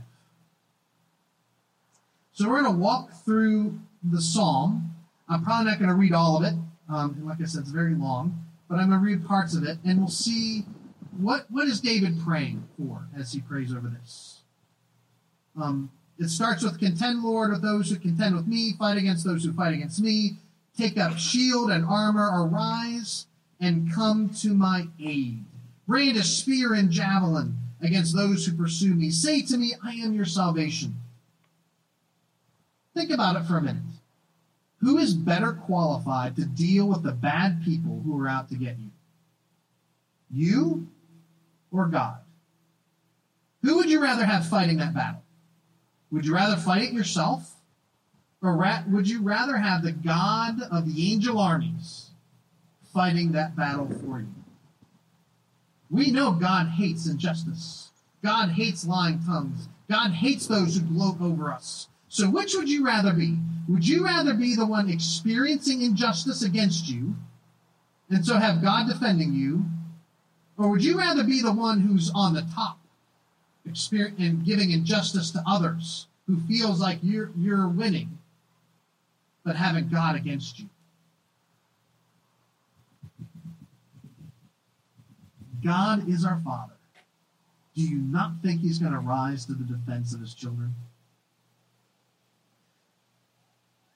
So 2.33 2.49
we're 2.49 2.63
going 2.63 2.75
to 2.75 2.81
walk 2.81 3.13
through 3.25 3.79
the 4.03 4.21
psalm. 4.21 4.97
I'm 5.29 5.45
probably 5.45 5.71
not 5.71 5.79
going 5.79 5.91
to 5.91 5.95
read 5.95 6.13
all 6.13 6.37
of 6.37 6.43
it. 6.43 6.55
Um, 6.89 7.15
and 7.17 7.27
like 7.27 7.41
I 7.41 7.45
said, 7.45 7.61
it's 7.61 7.71
very 7.71 7.95
long, 7.95 8.45
but 8.69 8.77
I'm 8.77 8.89
going 8.89 9.01
to 9.01 9.07
read 9.07 9.25
parts 9.25 9.55
of 9.55 9.63
it, 9.63 9.79
and 9.85 9.99
we'll 9.99 10.09
see 10.09 10.65
what 11.17 11.47
what 11.51 11.69
is 11.69 11.81
David 11.81 12.21
praying 12.25 12.67
for 12.77 13.07
as 13.17 13.33
he 13.33 13.41
prays 13.41 13.73
over 13.73 13.89
this. 13.89 14.41
Um, 15.61 15.91
it 16.19 16.29
starts 16.29 16.65
with 16.65 16.79
contend, 16.79 17.23
Lord, 17.23 17.51
with 17.51 17.63
those 17.63 17.91
who 17.91 17.97
contend 17.97 18.35
with 18.35 18.47
me, 18.47 18.75
fight 18.79 18.97
against 18.97 19.25
those 19.25 19.45
who 19.45 19.53
fight 19.53 19.75
against 19.75 20.01
me, 20.01 20.39
take 20.77 20.99
up 20.99 21.19
shield 21.19 21.71
and 21.71 21.85
armor, 21.85 22.45
arise 22.45 23.27
and 23.61 23.93
come 23.93 24.29
to 24.41 24.55
my 24.55 24.89
aid. 25.01 25.45
Brand 25.87 26.17
a 26.17 26.23
spear 26.23 26.75
and 26.75 26.91
javelin 26.91 27.59
against 27.81 28.15
those 28.15 28.47
who 28.47 28.57
pursue 28.57 28.95
me. 28.95 29.11
Say 29.11 29.43
to 29.43 29.57
me, 29.57 29.75
I 29.85 29.93
am 29.95 30.15
your 30.15 30.25
salvation. 30.25 30.97
Think 32.95 33.11
about 33.11 33.37
it 33.37 33.45
for 33.45 33.57
a 33.57 33.63
minute. 33.63 33.83
Who 34.81 34.99
is 34.99 35.15
better 35.15 35.53
qualified 35.53 36.37
to 36.37 36.45
deal 36.45 36.89
with 36.89 37.03
the 37.03 37.13
bad 37.13 37.63
people 37.65 38.03
who 38.05 38.21
are 38.21 38.29
out 38.29 38.49
to 38.49 38.57
get 38.57 38.79
you? 38.79 38.91
You 40.31 40.89
or 41.71 41.87
God? 41.87 42.19
Who 43.63 43.77
would 43.77 43.91
you 43.91 44.03
rather 44.03 44.25
have 44.25 44.47
fighting 44.47 44.79
that 44.79 44.95
battle? 44.95 45.23
Would 46.11 46.27
you 46.27 46.35
rather 46.35 46.57
fight 46.57 46.83
it 46.83 46.93
yourself? 46.93 47.55
Or 48.43 48.57
ra- 48.57 48.71
uh-huh. 48.71 48.85
would 48.91 49.09
you 49.09 49.23
rather 49.23 49.57
have 49.57 49.83
the 49.83 49.93
God 49.93 50.61
of 50.71 50.93
the 50.93 51.13
angel 51.13 51.39
armies 51.39 52.11
fighting 52.93 53.33
that 53.33 53.57
battle 53.57 53.89
for 53.89 54.21
you? 54.21 54.35
We 55.91 56.11
know 56.11 56.33
God 56.33 56.69
hates 56.69 57.07
injustice. 57.07 57.91
God 58.23 58.51
hates 58.51 58.87
lying 58.87 59.21
tongues. 59.25 59.69
God 59.91 60.11
hates 60.11 60.47
those 60.47 60.77
who 60.77 60.83
gloat 60.83 61.21
over 61.21 61.53
us. 61.53 61.89
So 62.09 62.31
which 62.31 62.55
would 62.55 62.69
you 62.69 62.85
rather 62.85 63.13
be? 63.13 63.39
Would 63.69 63.87
you 63.87 64.05
rather 64.05 64.35
be 64.35 64.57
the 64.57 64.67
one 64.67 64.89
experiencing 64.91 65.83
injustice 65.83 66.43
against 66.43 66.89
you 66.89 67.15
and 68.11 68.25
so 68.25 68.37
have 68.37 68.63
God 68.63 68.89
defending 68.89 69.33
you? 69.33 69.65
Or 70.59 70.69
would 70.69 70.85
you 70.85 70.99
rather 70.99 71.25
be 71.25 71.41
the 71.41 71.53
one 71.53 71.81
who's 71.81 72.11
on 72.15 72.35
the 72.35 72.47
top 72.55 72.79
and 73.65 74.45
giving 74.45 74.71
injustice 74.73 75.31
to 75.31 75.43
others 75.47 76.09
who 76.27 76.41
feels 76.41 76.81
like 76.81 76.99
you're, 77.03 77.31
you're 77.37 77.69
winning 77.69 78.19
but 79.45 79.57
having 79.57 79.89
God 79.89 80.17
against 80.17 80.59
you? 80.59 80.67
God 85.63 86.09
is 86.09 86.25
our 86.25 86.41
Father. 86.45 86.75
Do 87.75 87.83
you 87.83 87.99
not 87.99 88.33
think 88.43 88.61
He's 88.61 88.79
going 88.79 88.93
to 88.93 88.99
rise 88.99 89.47
to 89.47 89.55
the 89.55 89.65
defense 89.65 90.13
of 90.13 90.21
His 90.21 90.35
children? 90.35 90.75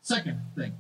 Second 0.01 0.41
thing, 0.55 0.75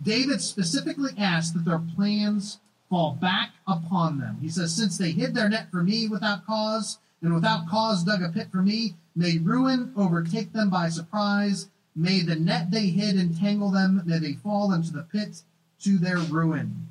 David 0.00 0.40
specifically 0.40 1.12
asked 1.16 1.54
that 1.54 1.64
their 1.64 1.78
plans 1.78 2.58
fall 2.88 3.12
back 3.12 3.50
upon 3.66 4.18
them. 4.18 4.38
He 4.40 4.48
says, 4.48 4.74
Since 4.74 4.98
they 4.98 5.12
hid 5.12 5.34
their 5.34 5.48
net 5.48 5.70
for 5.70 5.84
me 5.84 6.08
without 6.08 6.44
cause, 6.46 6.98
and 7.22 7.34
without 7.34 7.68
cause 7.68 8.02
dug 8.02 8.22
a 8.22 8.28
pit 8.28 8.48
for 8.50 8.62
me, 8.62 8.96
may 9.14 9.38
ruin 9.38 9.92
overtake 9.96 10.52
them 10.52 10.70
by 10.70 10.88
surprise. 10.88 11.68
May 11.94 12.22
the 12.22 12.36
net 12.36 12.70
they 12.70 12.86
hid 12.86 13.16
entangle 13.16 13.70
them. 13.70 14.02
May 14.06 14.18
they 14.18 14.34
fall 14.34 14.72
into 14.72 14.92
the 14.92 15.02
pit 15.02 15.42
to 15.82 15.98
their 15.98 16.18
ruin. 16.18 16.90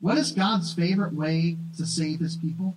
What 0.00 0.18
is 0.18 0.32
God's 0.32 0.72
favorite 0.72 1.12
way 1.12 1.56
to 1.76 1.86
save 1.86 2.20
his 2.20 2.36
people? 2.36 2.76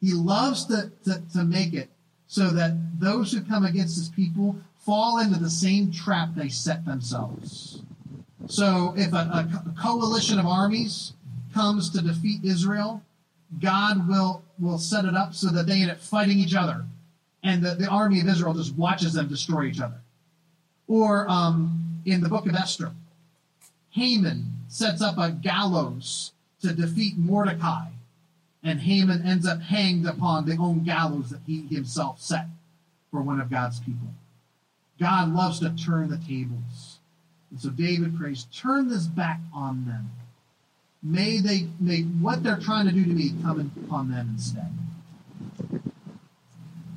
He 0.00 0.12
loves 0.12 0.64
to, 0.66 0.90
to, 1.04 1.22
to 1.34 1.44
make 1.44 1.74
it 1.74 1.90
so 2.26 2.48
that 2.50 3.00
those 3.00 3.32
who 3.32 3.40
come 3.42 3.64
against 3.64 3.96
his 3.96 4.08
people 4.08 4.56
fall 4.78 5.18
into 5.18 5.38
the 5.38 5.50
same 5.50 5.90
trap 5.90 6.30
they 6.34 6.48
set 6.48 6.84
themselves. 6.84 7.82
So 8.46 8.94
if 8.96 9.12
a, 9.12 9.16
a, 9.16 9.74
coalition 9.80 10.38
of 10.38 10.46
armies 10.46 11.12
comes 11.52 11.90
to 11.90 12.00
defeat 12.00 12.44
Israel, 12.44 13.02
God 13.60 14.08
will, 14.08 14.42
will 14.58 14.78
set 14.78 15.04
it 15.04 15.14
up 15.14 15.34
so 15.34 15.48
that 15.48 15.66
they 15.66 15.82
end 15.82 15.90
up 15.90 15.98
fighting 15.98 16.38
each 16.38 16.54
other. 16.54 16.84
And 17.42 17.62
the, 17.62 17.74
the 17.74 17.86
army 17.86 18.20
of 18.20 18.28
Israel 18.28 18.54
just 18.54 18.74
watches 18.74 19.14
them 19.14 19.28
destroy 19.28 19.64
each 19.64 19.80
other. 19.80 20.00
Or 20.86 21.28
um, 21.28 22.00
in 22.04 22.20
the 22.22 22.28
book 22.28 22.46
of 22.46 22.54
Esther, 22.54 22.92
Haman 23.90 24.52
sets 24.68 25.02
up 25.02 25.18
a 25.18 25.30
gallows 25.30 26.32
to 26.62 26.72
defeat 26.72 27.16
Mordecai. 27.16 27.88
And 28.62 28.80
Haman 28.80 29.24
ends 29.24 29.46
up 29.46 29.60
hanged 29.60 30.06
upon 30.06 30.44
the 30.44 30.56
own 30.56 30.82
gallows 30.82 31.30
that 31.30 31.40
he 31.46 31.62
himself 31.62 32.20
set 32.20 32.46
for 33.10 33.22
one 33.22 33.40
of 33.40 33.50
God's 33.50 33.80
people. 33.80 34.08
God 34.98 35.32
loves 35.32 35.60
to 35.60 35.70
turn 35.70 36.10
the 36.10 36.18
tables. 36.18 36.98
And 37.50 37.60
so 37.60 37.70
David 37.70 38.18
prays, 38.18 38.46
turn 38.52 38.88
this 38.88 39.06
back 39.06 39.40
on 39.54 39.86
them. 39.86 40.10
May 41.02 41.38
they 41.38 41.68
may 41.78 42.02
what 42.02 42.42
they're 42.42 42.58
trying 42.58 42.86
to 42.86 42.92
do 42.92 43.04
to 43.04 43.10
me 43.10 43.32
come 43.42 43.72
upon 43.84 44.10
them 44.10 44.30
instead. 44.34 44.72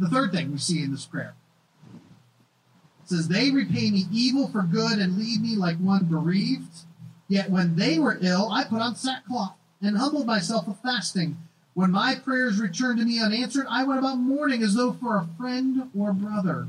The 0.01 0.09
third 0.09 0.31
thing 0.31 0.51
we 0.51 0.57
see 0.57 0.81
in 0.81 0.91
this 0.91 1.05
prayer 1.05 1.35
It 1.93 3.09
says, 3.09 3.27
They 3.27 3.51
repay 3.51 3.91
me 3.91 4.07
evil 4.11 4.47
for 4.47 4.63
good 4.63 4.97
and 4.97 5.15
leave 5.15 5.43
me 5.43 5.55
like 5.55 5.77
one 5.77 6.05
bereaved. 6.05 6.85
Yet 7.27 7.51
when 7.51 7.75
they 7.75 7.99
were 7.99 8.17
ill, 8.19 8.49
I 8.51 8.63
put 8.63 8.81
on 8.81 8.95
sackcloth 8.95 9.53
and 9.79 9.99
humbled 9.99 10.25
myself 10.25 10.67
with 10.67 10.79
fasting. 10.79 11.37
When 11.75 11.91
my 11.91 12.15
prayers 12.15 12.59
returned 12.59 12.97
to 12.97 13.05
me 13.05 13.21
unanswered, 13.21 13.67
I 13.69 13.83
went 13.83 13.99
about 13.99 14.17
mourning 14.17 14.63
as 14.63 14.73
though 14.73 14.91
for 14.91 15.17
a 15.17 15.29
friend 15.37 15.91
or 15.95 16.13
brother. 16.13 16.67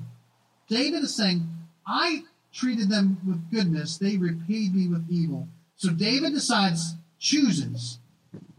David 0.68 1.02
is 1.02 1.16
saying, 1.16 1.48
I 1.86 2.24
treated 2.52 2.90
them 2.90 3.16
with 3.26 3.50
goodness, 3.50 3.96
they 3.96 4.18
repaid 4.18 4.74
me 4.74 4.88
with 4.88 5.06
evil. 5.08 5.48
So 5.76 5.88
David 5.88 6.34
decides, 6.34 6.96
chooses 7.18 7.98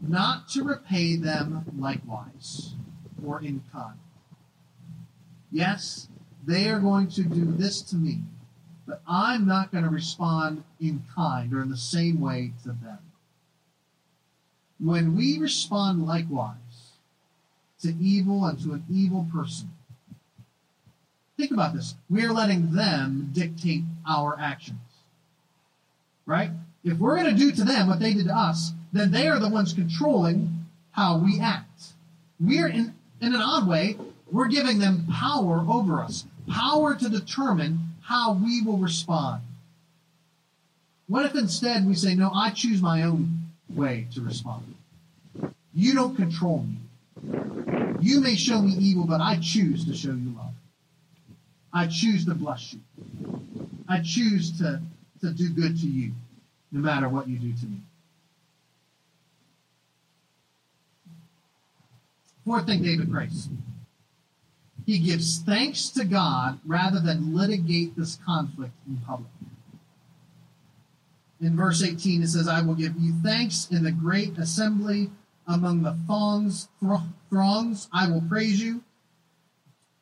not 0.00 0.48
to 0.48 0.64
repay 0.64 1.14
them 1.14 1.64
likewise 1.78 2.74
or 3.24 3.40
in 3.40 3.62
kind. 3.72 3.98
Yes, 5.54 6.08
they 6.44 6.68
are 6.68 6.80
going 6.80 7.06
to 7.10 7.22
do 7.22 7.44
this 7.44 7.80
to 7.82 7.94
me, 7.94 8.22
but 8.88 9.00
I'm 9.08 9.46
not 9.46 9.70
going 9.70 9.84
to 9.84 9.88
respond 9.90 10.64
in 10.80 11.04
kind 11.14 11.54
or 11.54 11.62
in 11.62 11.70
the 11.70 11.76
same 11.76 12.20
way 12.20 12.50
to 12.64 12.70
them. 12.70 12.98
When 14.80 15.16
we 15.16 15.38
respond 15.38 16.04
likewise 16.04 16.56
to 17.82 17.94
evil 18.00 18.44
and 18.44 18.60
to 18.64 18.72
an 18.72 18.84
evil 18.90 19.28
person, 19.32 19.70
think 21.36 21.52
about 21.52 21.72
this. 21.72 21.94
We're 22.10 22.32
letting 22.32 22.72
them 22.72 23.30
dictate 23.32 23.84
our 24.08 24.36
actions. 24.36 24.80
Right? 26.26 26.50
If 26.82 26.98
we're 26.98 27.16
going 27.16 27.32
to 27.32 27.40
do 27.40 27.52
to 27.52 27.62
them 27.62 27.86
what 27.86 28.00
they 28.00 28.12
did 28.12 28.26
to 28.26 28.36
us, 28.36 28.72
then 28.92 29.12
they 29.12 29.28
are 29.28 29.38
the 29.38 29.48
ones 29.48 29.72
controlling 29.72 30.66
how 30.90 31.16
we 31.18 31.38
act. 31.38 31.92
We're, 32.40 32.66
in, 32.66 32.94
in 33.20 33.36
an 33.36 33.40
odd 33.40 33.68
way, 33.68 33.98
we're 34.34 34.48
giving 34.48 34.80
them 34.80 35.06
power 35.12 35.64
over 35.68 36.00
us, 36.00 36.24
power 36.50 36.96
to 36.96 37.08
determine 37.08 37.78
how 38.02 38.34
we 38.34 38.62
will 38.62 38.78
respond. 38.78 39.42
What 41.06 41.24
if 41.24 41.36
instead 41.36 41.86
we 41.86 41.94
say, 41.94 42.16
No, 42.16 42.32
I 42.34 42.50
choose 42.50 42.82
my 42.82 43.02
own 43.02 43.52
way 43.70 44.08
to 44.14 44.20
respond? 44.20 44.74
You 45.72 45.94
don't 45.94 46.16
control 46.16 46.66
me. 46.66 46.78
You 48.00 48.20
may 48.20 48.34
show 48.34 48.60
me 48.60 48.72
evil, 48.72 49.06
but 49.06 49.20
I 49.20 49.38
choose 49.40 49.84
to 49.86 49.94
show 49.94 50.10
you 50.10 50.34
love. 50.36 50.52
I 51.72 51.86
choose 51.86 52.24
to 52.26 52.34
bless 52.34 52.74
you. 52.74 52.80
I 53.88 54.00
choose 54.04 54.58
to, 54.58 54.80
to 55.20 55.30
do 55.30 55.48
good 55.50 55.78
to 55.78 55.86
you, 55.86 56.10
no 56.72 56.80
matter 56.80 57.08
what 57.08 57.28
you 57.28 57.38
do 57.38 57.52
to 57.52 57.66
me. 57.66 57.78
Fourth 62.44 62.66
thing 62.66 62.82
David 62.82 63.12
prays. 63.12 63.48
He 64.86 64.98
gives 64.98 65.38
thanks 65.38 65.88
to 65.90 66.04
God 66.04 66.60
rather 66.66 67.00
than 67.00 67.34
litigate 67.34 67.96
this 67.96 68.18
conflict 68.26 68.74
in 68.86 68.98
public. 68.98 69.30
In 71.40 71.56
verse 71.56 71.82
18, 71.82 72.22
it 72.22 72.28
says, 72.28 72.48
I 72.48 72.60
will 72.62 72.74
give 72.74 72.94
you 72.98 73.12
thanks 73.22 73.68
in 73.70 73.82
the 73.82 73.92
great 73.92 74.38
assembly 74.38 75.10
among 75.46 75.82
the 75.82 75.96
thongs, 76.06 76.68
throngs. 77.28 77.88
I 77.92 78.10
will 78.10 78.22
praise 78.22 78.62
you. 78.62 78.82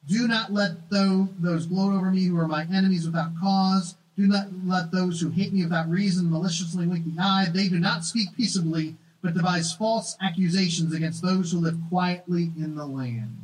Do 0.09 0.27
not 0.27 0.53
let 0.53 0.91
those 0.91 1.67
gloat 1.67 1.95
over 1.95 2.11
me 2.11 2.25
who 2.25 2.39
are 2.39 2.49
my 2.49 2.67
enemies 2.73 3.07
without 3.07 3.39
cause. 3.41 3.97
Do 4.17 4.27
not 4.27 4.49
let 4.65 4.91
those 4.91 5.21
who 5.21 5.31
hate 5.31 5.53
me 5.53 5.63
without 5.63 5.89
reason 5.89 6.31
maliciously 6.31 6.87
wink 6.87 7.05
the 7.05 7.23
eye. 7.23 7.47
They 7.53 7.69
do 7.69 7.79
not 7.79 8.05
speak 8.05 8.37
peaceably, 8.37 8.97
but 9.23 9.35
devise 9.35 9.73
false 9.73 10.17
accusations 10.21 10.93
against 10.93 11.23
those 11.23 11.53
who 11.53 11.59
live 11.59 11.79
quietly 11.89 12.51
in 12.57 12.75
the 12.75 12.87
land. 12.87 13.39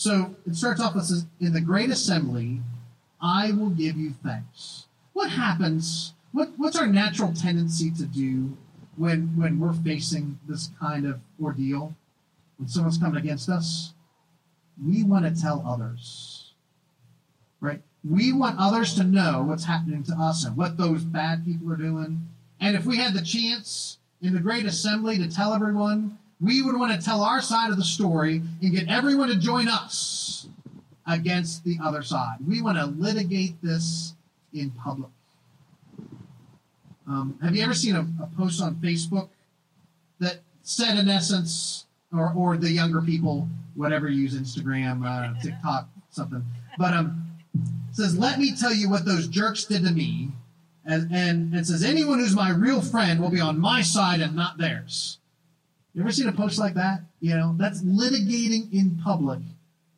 So 0.00 0.34
it 0.46 0.56
starts 0.56 0.80
off 0.80 0.94
with 0.94 1.26
In 1.40 1.52
the 1.52 1.60
great 1.60 1.90
assembly, 1.90 2.62
I 3.20 3.52
will 3.52 3.68
give 3.68 3.98
you 3.98 4.14
thanks. 4.24 4.86
What 5.12 5.28
happens? 5.28 6.14
What, 6.32 6.52
what's 6.56 6.78
our 6.78 6.86
natural 6.86 7.34
tendency 7.34 7.90
to 7.90 8.06
do 8.06 8.56
when, 8.96 9.36
when 9.36 9.60
we're 9.60 9.74
facing 9.74 10.38
this 10.48 10.70
kind 10.80 11.04
of 11.04 11.20
ordeal? 11.38 11.94
When 12.56 12.66
someone's 12.66 12.96
coming 12.96 13.18
against 13.22 13.50
us? 13.50 13.92
We 14.82 15.04
want 15.04 15.26
to 15.26 15.38
tell 15.38 15.62
others. 15.68 16.54
Right? 17.60 17.82
We 18.02 18.32
want 18.32 18.58
others 18.58 18.94
to 18.94 19.04
know 19.04 19.44
what's 19.46 19.66
happening 19.66 20.02
to 20.04 20.14
us 20.14 20.46
and 20.46 20.56
what 20.56 20.78
those 20.78 21.04
bad 21.04 21.44
people 21.44 21.70
are 21.70 21.76
doing. 21.76 22.26
And 22.58 22.74
if 22.74 22.86
we 22.86 22.96
had 22.96 23.12
the 23.12 23.20
chance 23.20 23.98
in 24.22 24.32
the 24.32 24.40
great 24.40 24.64
assembly 24.64 25.18
to 25.18 25.28
tell 25.28 25.52
everyone 25.52 26.16
we 26.40 26.62
would 26.62 26.78
want 26.78 26.98
to 26.98 27.04
tell 27.04 27.22
our 27.22 27.42
side 27.42 27.70
of 27.70 27.76
the 27.76 27.84
story 27.84 28.42
and 28.62 28.72
get 28.72 28.88
everyone 28.88 29.28
to 29.28 29.36
join 29.36 29.68
us 29.68 30.48
against 31.06 31.64
the 31.64 31.78
other 31.82 32.02
side. 32.02 32.38
We 32.46 32.62
want 32.62 32.78
to 32.78 32.86
litigate 32.86 33.60
this 33.62 34.14
in 34.52 34.70
public. 34.70 35.10
Um, 37.06 37.38
have 37.42 37.56
you 37.56 37.62
ever 37.62 37.74
seen 37.74 37.96
a, 37.96 38.06
a, 38.22 38.28
post 38.36 38.62
on 38.62 38.76
Facebook 38.76 39.28
that 40.20 40.40
said, 40.62 40.96
in 40.96 41.08
essence, 41.08 41.86
or, 42.12 42.32
or 42.36 42.56
the 42.56 42.70
younger 42.70 43.02
people, 43.02 43.48
whatever 43.74 44.08
use 44.08 44.38
Instagram, 44.38 45.04
uh, 45.04 45.38
TikTok, 45.40 45.88
something, 46.10 46.44
but 46.78 46.94
um, 46.94 47.26
says, 47.90 48.16
"Let 48.16 48.38
me 48.38 48.54
tell 48.54 48.72
you 48.72 48.88
what 48.88 49.04
those 49.04 49.26
jerks 49.26 49.64
did 49.64 49.84
to 49.84 49.90
me," 49.90 50.30
and, 50.84 51.10
and 51.12 51.54
it 51.54 51.66
says, 51.66 51.82
"Anyone 51.82 52.20
who's 52.20 52.36
my 52.36 52.50
real 52.52 52.80
friend 52.80 53.20
will 53.20 53.30
be 53.30 53.40
on 53.40 53.58
my 53.58 53.82
side 53.82 54.20
and 54.20 54.36
not 54.36 54.58
theirs." 54.58 55.18
You 55.92 56.02
ever 56.02 56.12
seen 56.12 56.28
a 56.28 56.32
post 56.32 56.58
like 56.58 56.74
that? 56.74 57.02
You 57.20 57.34
know, 57.34 57.54
that's 57.58 57.82
litigating 57.82 58.72
in 58.72 59.00
public 59.02 59.40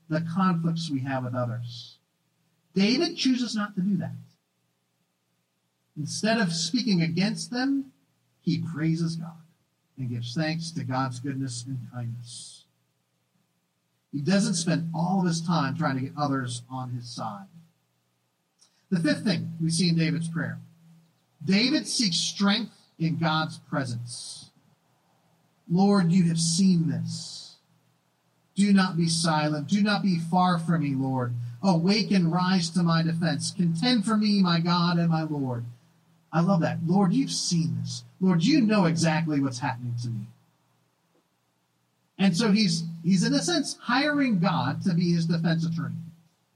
the 0.09 0.25
conflicts 0.35 0.91
we 0.91 1.01
have 1.01 1.25
with 1.25 1.35
others. 1.35 1.99
David 2.75 3.17
chooses 3.17 3.55
not 3.55 3.75
to 3.75 3.83
do 3.83 3.97
that. 3.99 4.15
Instead 5.97 6.39
of 6.39 6.53
speaking 6.53 7.03
against 7.03 7.51
them, 7.51 7.93
he 8.41 8.65
praises 8.75 9.17
God 9.17 9.43
and 9.99 10.09
gives 10.09 10.35
thanks 10.35 10.71
to 10.73 10.85
God's 10.85 11.21
goodness 11.21 11.65
and 11.67 11.79
kindness. 11.93 12.65
He 14.11 14.21
doesn't 14.21 14.55
spend 14.55 14.91
all 14.95 15.21
of 15.21 15.27
his 15.27 15.41
time 15.41 15.77
trying 15.77 15.97
to 15.97 16.03
get 16.03 16.13
others 16.19 16.63
on 16.71 16.91
his 16.91 17.09
side. 17.09 17.47
The 18.91 19.01
fifth 19.01 19.25
thing 19.25 19.53
we 19.61 19.71
see 19.71 19.89
in 19.89 19.97
David's 19.97 20.29
prayer 20.29 20.59
David 21.45 21.87
seeks 21.87 22.17
strength 22.17 22.73
in 22.99 23.19
God's 23.19 23.59
presence. 23.59 24.51
Lord, 25.71 26.13
you 26.13 26.25
have 26.25 26.39
seen 26.39 26.89
this. 26.89 27.57
Do 28.55 28.73
not 28.73 28.97
be 28.97 29.09
silent. 29.09 29.69
Do 29.69 29.83
not 29.83 30.03
be 30.03 30.19
far 30.19 30.59
from 30.59 30.83
me, 30.83 30.95
Lord. 30.95 31.33
Awake 31.63 32.11
and 32.11 32.33
rise 32.33 32.69
to 32.71 32.83
my 32.83 33.03
defense. 33.03 33.53
Contend 33.53 34.05
for 34.05 34.17
me, 34.17 34.43
my 34.43 34.61
God 34.61 34.99
and 34.99 35.09
my 35.09 35.23
Lord. 35.23 35.65
I 36.33 36.41
love 36.41 36.61
that. 36.61 36.79
Lord, 36.87 37.13
you've 37.13 37.31
seen 37.31 37.79
this. 37.81 38.05
Lord, 38.21 38.43
you 38.43 38.61
know 38.61 38.87
exactly 38.87 39.41
what's 39.41 39.59
happening 39.59 39.95
to 40.03 40.09
me. 40.09 40.27
And 42.19 42.37
so 42.37 42.53
he's 42.53 42.85
he's 43.03 43.25
in 43.25 43.35
a 43.35 43.41
sense 43.41 43.77
hiring 43.81 44.39
God 44.39 44.83
to 44.83 44.95
be 44.95 45.13
his 45.13 45.27
defense 45.27 45.67
attorney. 45.67 45.97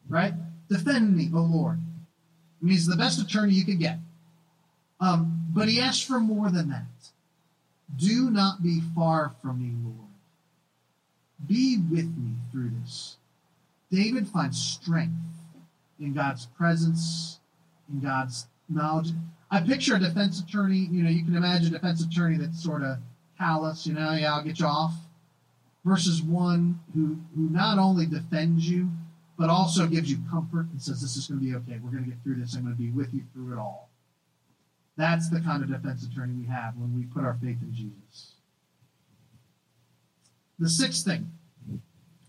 Right? 0.09 0.35
Defend 0.69 1.17
me, 1.17 1.31
O 1.35 1.41
Lord. 1.41 1.79
I 1.79 2.65
mean, 2.65 2.73
he's 2.73 2.87
the 2.87 2.97
best 2.97 3.21
attorney 3.21 3.55
you 3.55 3.65
could 3.65 3.79
get. 3.79 3.99
Um, 5.01 5.47
but 5.53 5.69
he 5.69 5.81
asks 5.81 6.03
for 6.03 6.21
more 6.21 6.51
than 6.51 6.71
that. 6.71 6.85
Do 7.95 8.31
not 8.31 8.63
be 8.63 8.81
far 8.95 9.35
from 9.41 9.61
me, 9.61 9.73
Lord. 9.85 10.11
Be 11.47 11.79
with 11.79 12.17
me 12.17 12.35
through 12.51 12.71
this. 12.83 13.17
David 13.91 14.27
finds 14.27 14.61
strength 14.61 15.15
in 16.01 16.13
God's 16.13 16.47
presence, 16.47 17.41
in 17.89 18.01
God's 18.01 18.47
knowledge. 18.69 19.11
I 19.51 19.61
picture 19.61 19.95
a 19.95 20.01
defense 20.01 20.41
attorney, 20.41 20.89
you 20.91 21.03
know, 21.03 21.11
you 21.11 21.25
can 21.25 21.37
imagine 21.37 21.69
a 21.69 21.79
defense 21.79 22.05
attorney 22.05 22.37
that's 22.37 22.63
sort 22.63 22.83
of 22.83 22.99
callous, 23.39 23.87
you 23.87 23.95
know, 23.95 24.13
yeah, 24.13 24.35
I'll 24.35 24.43
get 24.43 24.59
you 24.59 24.67
off, 24.67 24.95
versus 25.85 26.21
one 26.21 26.81
who, 26.95 27.17
who 27.37 27.49
not 27.51 27.79
only 27.79 28.07
defends 28.07 28.69
you, 28.69 28.91
but 29.39 29.51
also 29.51 29.87
gives 29.87 30.11
you 30.11 30.19
comfort 30.31 30.67
and 30.73 30.81
says, 30.81 31.01
This 31.01 31.17
is 31.17 31.27
going 31.27 31.41
to 31.41 31.47
be 31.47 31.55
okay. 31.55 31.79
We're 31.83 31.91
going 31.91 32.05
to 32.05 32.11
get 32.11 32.23
through 32.23 32.37
this. 32.37 32.55
I'm 32.55 32.63
going 32.63 32.75
to 32.75 32.81
be 32.81 32.91
with 32.91 33.13
you 33.13 33.23
through 33.33 33.53
it 33.53 33.59
all. 33.59 33.86
That's 34.97 35.29
the 35.29 35.41
kind 35.41 35.63
of 35.63 35.71
defense 35.71 36.07
attorney 36.07 36.35
we 36.35 36.47
have 36.47 36.77
when 36.77 36.95
we 36.95 37.05
put 37.05 37.25
our 37.25 37.35
faith 37.35 37.59
in 37.63 37.75
Jesus. 37.75 38.33
The 40.59 40.71
sixth 40.71 41.05
thing 41.05 41.31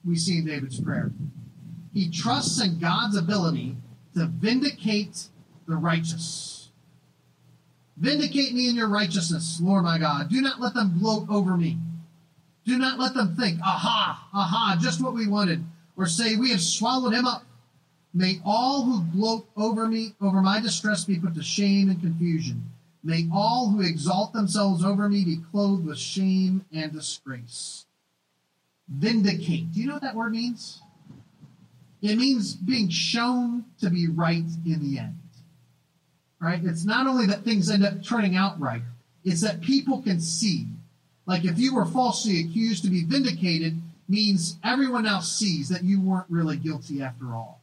we 0.05 0.15
see 0.15 0.39
in 0.39 0.45
David's 0.45 0.79
prayer 0.79 1.11
he 1.97 2.11
trusts 2.11 2.61
in 2.61 2.77
God's 2.77 3.17
ability 3.17 3.75
to 4.13 4.27
vindicate 4.27 5.29
the 5.67 5.75
righteous. 5.75 6.69
Vindicate 7.97 8.53
me 8.53 8.69
in 8.69 8.75
your 8.75 8.87
righteousness, 8.87 9.59
Lord 9.59 9.83
my 9.83 9.97
God. 9.97 10.29
Do 10.29 10.39
not 10.39 10.61
let 10.61 10.75
them 10.75 10.99
gloat 10.99 11.27
over 11.27 11.57
me. 11.57 11.79
Do 12.65 12.77
not 12.77 12.99
let 12.99 13.15
them 13.15 13.35
think, 13.35 13.59
aha, 13.61 14.29
aha, 14.31 14.77
just 14.79 15.01
what 15.01 15.15
we 15.15 15.25
wanted, 15.25 15.63
or 15.95 16.05
say, 16.05 16.35
we 16.35 16.51
have 16.51 16.61
swallowed 16.61 17.13
him 17.13 17.25
up. 17.25 17.46
May 18.13 18.39
all 18.45 18.83
who 18.83 19.03
gloat 19.11 19.47
over 19.55 19.87
me, 19.87 20.15
over 20.21 20.41
my 20.41 20.59
distress, 20.59 21.05
be 21.05 21.19
put 21.19 21.35
to 21.35 21.43
shame 21.43 21.89
and 21.89 22.01
confusion. 22.01 22.63
May 23.03 23.27
all 23.31 23.69
who 23.69 23.81
exalt 23.81 24.33
themselves 24.33 24.83
over 24.83 25.07
me 25.07 25.23
be 25.23 25.37
clothed 25.51 25.85
with 25.85 25.97
shame 25.97 26.65
and 26.73 26.91
disgrace. 26.91 27.85
Vindicate. 28.89 29.71
Do 29.71 29.79
you 29.79 29.87
know 29.87 29.93
what 29.93 30.01
that 30.01 30.15
word 30.15 30.31
means? 30.31 30.81
It 32.01 32.17
means 32.17 32.53
being 32.53 32.89
shown 32.89 33.65
to 33.81 33.89
be 33.89 34.07
right 34.07 34.43
in 34.65 34.79
the 34.81 34.99
end. 34.99 35.19
Right? 36.39 36.63
It's 36.63 36.85
not 36.85 37.07
only 37.07 37.25
that 37.27 37.43
things 37.43 37.69
end 37.69 37.85
up 37.85 38.03
turning 38.03 38.35
out 38.35 38.59
right, 38.59 38.83
it's 39.23 39.41
that 39.41 39.61
people 39.61 40.01
can 40.01 40.19
see. 40.19 40.67
Like 41.25 41.43
if 41.43 41.59
you 41.59 41.75
were 41.75 41.85
falsely 41.85 42.39
accused 42.39 42.83
to 42.83 42.89
be 42.89 43.03
vindicated 43.03 43.81
means 44.07 44.57
everyone 44.63 45.03
now 45.03 45.19
sees 45.19 45.69
that 45.69 45.83
you 45.83 45.99
weren't 45.99 46.29
really 46.29 46.57
guilty 46.57 47.01
after 47.01 47.33
all. 47.33 47.56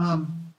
Um, 0.00 0.54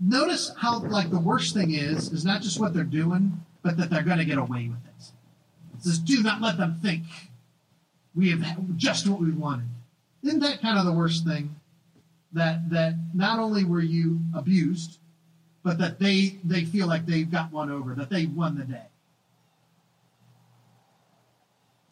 notice 0.00 0.52
how 0.56 0.80
like 0.80 1.10
the 1.10 1.20
worst 1.20 1.52
thing 1.52 1.72
is 1.72 2.10
is 2.12 2.24
not 2.24 2.40
just 2.40 2.58
what 2.58 2.72
they're 2.72 2.82
doing, 2.82 3.44
but 3.62 3.76
that 3.76 3.90
they're 3.90 4.02
going 4.02 4.18
to 4.18 4.24
get 4.24 4.38
away 4.38 4.68
with 4.68 4.78
it. 4.86 5.12
It 5.76 5.82
says, 5.82 5.98
"Do 5.98 6.22
not 6.22 6.40
let 6.40 6.56
them 6.56 6.78
think 6.82 7.04
we 8.14 8.30
have 8.30 8.76
just 8.76 9.06
what 9.06 9.20
we 9.20 9.30
wanted." 9.32 9.68
Isn't 10.22 10.40
that 10.40 10.62
kind 10.62 10.78
of 10.78 10.86
the 10.86 10.92
worst 10.92 11.26
thing? 11.26 11.54
That 12.32 12.70
that 12.70 12.94
not 13.12 13.38
only 13.38 13.64
were 13.64 13.82
you 13.82 14.20
abused, 14.34 14.98
but 15.62 15.76
that 15.76 15.98
they 15.98 16.38
they 16.42 16.64
feel 16.64 16.86
like 16.86 17.04
they've 17.04 17.30
got 17.30 17.52
one 17.52 17.70
over, 17.70 17.94
that 17.94 18.08
they 18.08 18.24
won 18.24 18.56
the 18.56 18.64
day. 18.64 18.86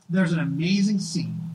There's 0.08 0.32
an 0.32 0.38
amazing 0.38 1.00
scene 1.00 1.47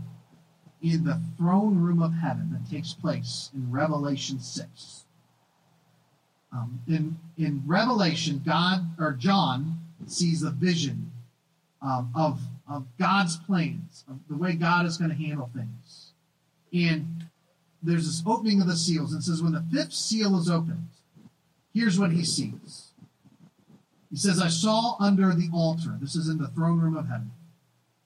in 0.83 1.05
the 1.05 1.19
throne 1.37 1.79
room 1.79 2.01
of 2.01 2.13
heaven 2.13 2.49
that 2.51 2.69
takes 2.69 2.93
place 2.93 3.49
in 3.55 3.71
Revelation 3.71 4.39
6. 4.39 5.05
Um, 6.51 6.81
in, 6.87 7.17
in 7.37 7.63
Revelation, 7.65 8.43
God 8.45 8.85
or 8.99 9.13
John 9.13 9.79
sees 10.05 10.43
a 10.43 10.51
vision 10.51 11.11
um, 11.81 12.11
of, 12.13 12.41
of 12.69 12.85
God's 12.99 13.37
plans, 13.37 14.03
of 14.09 14.19
the 14.29 14.35
way 14.35 14.53
God 14.53 14.85
is 14.85 14.97
going 14.97 15.09
to 15.09 15.15
handle 15.15 15.49
things. 15.55 16.11
And 16.73 17.27
there's 17.81 18.05
this 18.05 18.21
opening 18.25 18.61
of 18.61 18.67
the 18.67 18.75
seals, 18.75 19.13
and 19.13 19.23
says, 19.23 19.41
When 19.41 19.53
the 19.53 19.65
fifth 19.71 19.93
seal 19.93 20.37
is 20.37 20.49
opened, 20.49 20.89
here's 21.73 21.97
what 21.97 22.11
he 22.11 22.23
sees. 22.23 22.91
He 24.11 24.17
says, 24.17 24.39
I 24.39 24.49
saw 24.49 24.95
under 24.99 25.33
the 25.33 25.49
altar, 25.53 25.97
this 25.99 26.15
is 26.15 26.29
in 26.29 26.37
the 26.37 26.49
throne 26.49 26.79
room 26.79 26.95
of 26.95 27.07
heaven, 27.07 27.31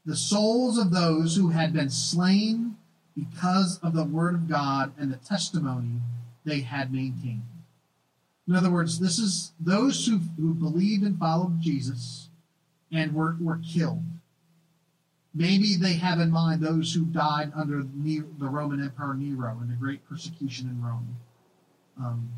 the 0.08 0.16
souls 0.16 0.78
of 0.78 0.90
those 0.90 1.36
who 1.36 1.50
had 1.50 1.74
been 1.74 1.90
slain 1.90 2.78
because 3.14 3.78
of 3.84 3.94
the 3.94 4.06
word 4.06 4.36
of 4.36 4.48
God 4.48 4.94
and 4.98 5.12
the 5.12 5.18
testimony 5.18 6.00
they 6.46 6.62
had 6.62 6.94
maintained. 6.94 7.44
In 8.48 8.56
other 8.56 8.72
words, 8.72 9.00
this 9.00 9.20
is 9.20 9.52
those 9.60 10.08
who, 10.08 10.20
who 10.38 10.54
believed 10.54 11.04
and 11.04 11.20
followed 11.20 11.60
Jesus 11.60 12.30
and 12.90 13.14
were, 13.14 13.36
were 13.42 13.60
killed. 13.60 14.04
Maybe 15.36 15.76
they 15.76 15.96
have 15.96 16.22
in 16.22 16.32
mind 16.32 16.62
those 16.62 16.94
who 16.94 17.04
died 17.04 17.52
under 17.54 17.84
the 17.84 18.24
Roman 18.40 18.82
Emperor 18.82 19.14
Nero 19.14 19.60
in 19.62 19.68
the 19.68 19.76
great 19.76 20.08
persecution 20.08 20.70
in 20.70 20.82
Rome. 20.82 21.18
Um, 22.00 22.30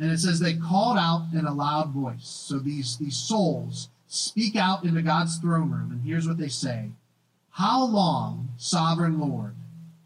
and 0.00 0.10
it 0.10 0.18
says 0.18 0.40
they 0.40 0.54
called 0.54 0.98
out 0.98 1.28
in 1.32 1.46
a 1.46 1.54
loud 1.54 1.90
voice. 1.90 2.26
So 2.26 2.58
these, 2.58 2.96
these 2.96 3.16
souls 3.16 3.88
speak 4.06 4.56
out 4.56 4.84
into 4.84 5.02
God's 5.02 5.38
throne 5.38 5.70
room, 5.70 5.90
and 5.90 6.02
here's 6.02 6.26
what 6.26 6.38
they 6.38 6.48
say 6.48 6.90
How 7.50 7.84
long, 7.84 8.50
sovereign 8.56 9.18
Lord, 9.18 9.54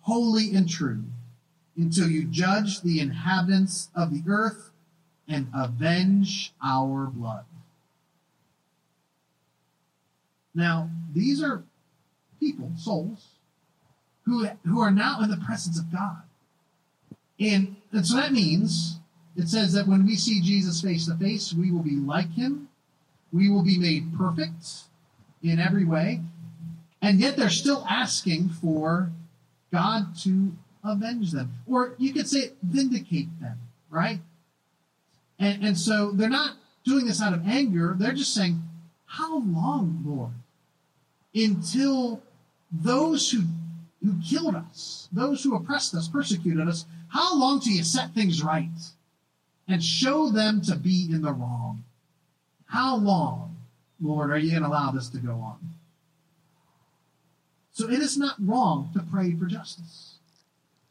holy 0.03 0.55
and 0.55 0.69
true, 0.69 1.05
until 1.77 2.09
you 2.09 2.25
judge 2.25 2.81
the 2.81 3.01
inhabitants 3.01 3.89
of 3.95 4.13
the 4.13 4.23
earth 4.29 4.71
and 5.29 5.49
avenge 5.55 6.53
our 6.65 7.07
blood? 7.07 7.45
Now, 10.55 10.91
these 11.13 11.43
are 11.43 11.63
people, 12.41 12.73
souls, 12.77 13.29
who, 14.25 14.49
who 14.67 14.81
are 14.81 14.91
now 14.91 15.21
in 15.23 15.31
the 15.31 15.37
presence 15.37 15.79
of 15.79 15.93
God. 15.93 16.23
And, 17.39 17.77
and 17.93 18.07
so 18.07 18.17
that 18.17 18.33
means 18.33 18.99
it 19.37 19.49
says 19.49 19.73
that 19.75 19.87
when 19.87 20.05
we 20.05 20.17
see 20.17 20.41
Jesus 20.41 20.83
face 20.83 21.07
to 21.07 21.15
face, 21.15 21.55
we 21.55 21.71
will 21.71 21.83
be 21.83 21.97
like 21.97 22.33
him 22.33 22.69
we 23.33 23.49
will 23.49 23.63
be 23.63 23.79
made 23.79 24.17
perfect 24.17 24.85
in 25.43 25.59
every 25.59 25.85
way. 25.85 26.21
And 27.03 27.21
yet 27.21 27.37
they're 27.37 27.51
still 27.51 27.87
asking 27.89 28.51
for 28.51 29.11
God 29.73 30.17
to 30.23 30.53
avenge 30.85 31.33
them. 31.33 31.53
Or 31.67 31.95
you 31.99 32.13
could 32.13 32.29
say 32.29 32.53
vindicate 32.63 33.41
them, 33.41 33.59
right? 33.89 34.21
And, 35.39 35.65
and 35.65 35.79
so 35.79 36.11
they're 36.13 36.29
not 36.29 36.57
doing 36.85 37.07
this 37.07 37.23
out 37.23 37.33
of 37.33 37.47
anger. 37.47 37.95
They're 37.99 38.13
just 38.13 38.35
saying, 38.35 38.63
How 39.07 39.39
long, 39.39 40.03
Lord? 40.05 40.33
Until 41.35 42.23
those 42.71 43.31
who, 43.31 43.43
who 44.05 44.15
killed 44.29 44.55
us, 44.55 45.09
those 45.13 45.43
who 45.43 45.55
oppressed 45.55 45.95
us, 45.95 46.09
persecuted 46.09 46.69
us, 46.69 46.85
how 47.09 47.37
long 47.39 47.61
till 47.61 47.73
you 47.73 47.85
set 47.85 48.15
things 48.15 48.43
right 48.43 48.69
and 49.67 49.83
show 49.83 50.31
them 50.31 50.61
to 50.63 50.77
be 50.77 51.09
in 51.11 51.23
the 51.23 51.33
wrong? 51.33 51.85
How 52.71 52.97
long, 52.97 53.57
Lord, 54.01 54.31
are 54.31 54.39
you 54.39 54.51
going 54.51 54.63
to 54.63 54.69
allow 54.69 54.93
this 54.93 55.09
to 55.09 55.19
go 55.19 55.33
on? 55.33 55.59
So 57.73 57.91
it 57.91 58.01
is 58.01 58.17
not 58.17 58.37
wrong 58.39 58.91
to 58.95 59.03
pray 59.03 59.35
for 59.35 59.47
justice, 59.47 60.15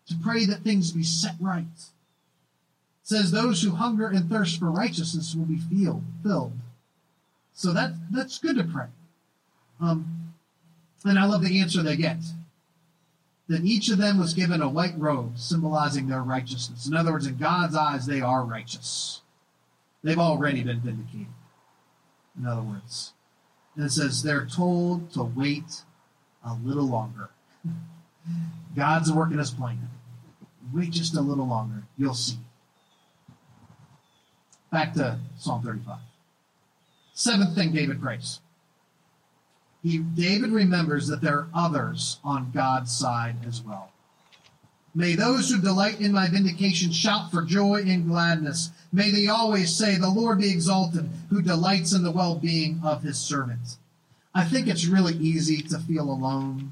to 0.08 0.16
pray 0.22 0.46
that 0.46 0.62
things 0.62 0.92
be 0.92 1.04
set 1.04 1.36
right. 1.40 1.64
It 1.64 3.08
says 3.08 3.32
those 3.32 3.62
who 3.62 3.72
hunger 3.72 4.08
and 4.08 4.30
thirst 4.30 4.60
for 4.60 4.70
righteousness 4.70 5.34
will 5.36 5.46
be 5.46 5.58
filled. 5.58 6.04
filled. 6.22 6.54
So 7.54 7.72
that 7.74 7.92
that's 8.12 8.40
good 8.40 8.58
to 8.58 8.64
pray. 8.64 8.88
Um, 9.80 10.34
and 11.06 11.18
I 11.18 11.26
love 11.26 11.44
the 11.44 11.62
answer 11.62 11.82
they 11.82 11.96
get. 11.96 12.18
That 13.48 13.64
each 13.64 13.90
of 13.90 13.98
them 13.98 14.20
was 14.20 14.34
given 14.34 14.62
a 14.62 14.70
white 14.70 14.98
robe 14.98 15.38
symbolizing 15.38 16.08
their 16.08 16.22
righteousness. 16.22 16.88
In 16.88 16.96
other 16.96 17.14
words, 17.14 17.26
in 17.26 17.38
God's 17.38 17.76
eyes, 17.76 18.06
they 18.06 18.20
are 18.20 18.44
righteous. 18.44 19.22
They've 20.04 20.20
already 20.20 20.64
been 20.64 20.82
vindicated 20.82 21.28
in 22.38 22.46
other 22.46 22.62
words. 22.62 23.14
And 23.76 23.86
it 23.86 23.92
says 23.92 24.24
they're 24.24 24.46
told 24.46 25.12
to 25.14 25.24
wait 25.24 25.84
a 26.46 26.54
little 26.54 26.88
longer. 26.88 27.30
God's 28.76 29.12
working 29.12 29.38
his 29.38 29.52
plan. 29.52 29.90
Wait 30.74 30.92
just 30.92 31.16
a 31.16 31.22
little 31.22 31.48
longer. 31.48 31.84
You'll 31.98 32.14
see. 32.14 32.38
Back 34.72 34.94
to 34.94 35.20
Psalm 35.38 35.64
35. 35.64 35.98
Seventh 37.14 37.56
thing 37.56 37.74
David 37.74 38.02
prays. 38.02 38.40
He, 39.82 39.98
David 40.00 40.52
remembers 40.52 41.08
that 41.08 41.22
there 41.22 41.38
are 41.38 41.48
others 41.54 42.20
on 42.24 42.52
God's 42.52 42.92
side 42.92 43.38
as 43.48 43.62
well. 43.62 43.92
May 44.96 45.16
those 45.16 45.50
who 45.50 45.62
delight 45.62 46.02
in 46.02 46.12
my 46.12 46.28
vindication 46.28 46.92
shout 46.92 47.32
for 47.32 47.44
joy 47.44 47.84
and 47.86 48.08
gladness. 48.08 48.72
May 48.92 49.12
they 49.12 49.28
always 49.28 49.76
say, 49.76 49.98
The 49.98 50.10
Lord 50.10 50.40
be 50.40 50.52
exalted, 50.52 51.10
who 51.30 51.42
delights 51.42 51.94
in 51.94 52.04
the 52.04 52.12
well 52.12 52.36
being 52.36 52.82
of 52.84 53.04
his 53.04 53.20
servants. 53.20 53.78
I 54.34 54.46
think 54.46 54.68
it's 54.68 54.86
really 54.86 55.16
easy 55.16 55.62
to 55.64 55.80
feel 55.80 56.10
alone 56.10 56.72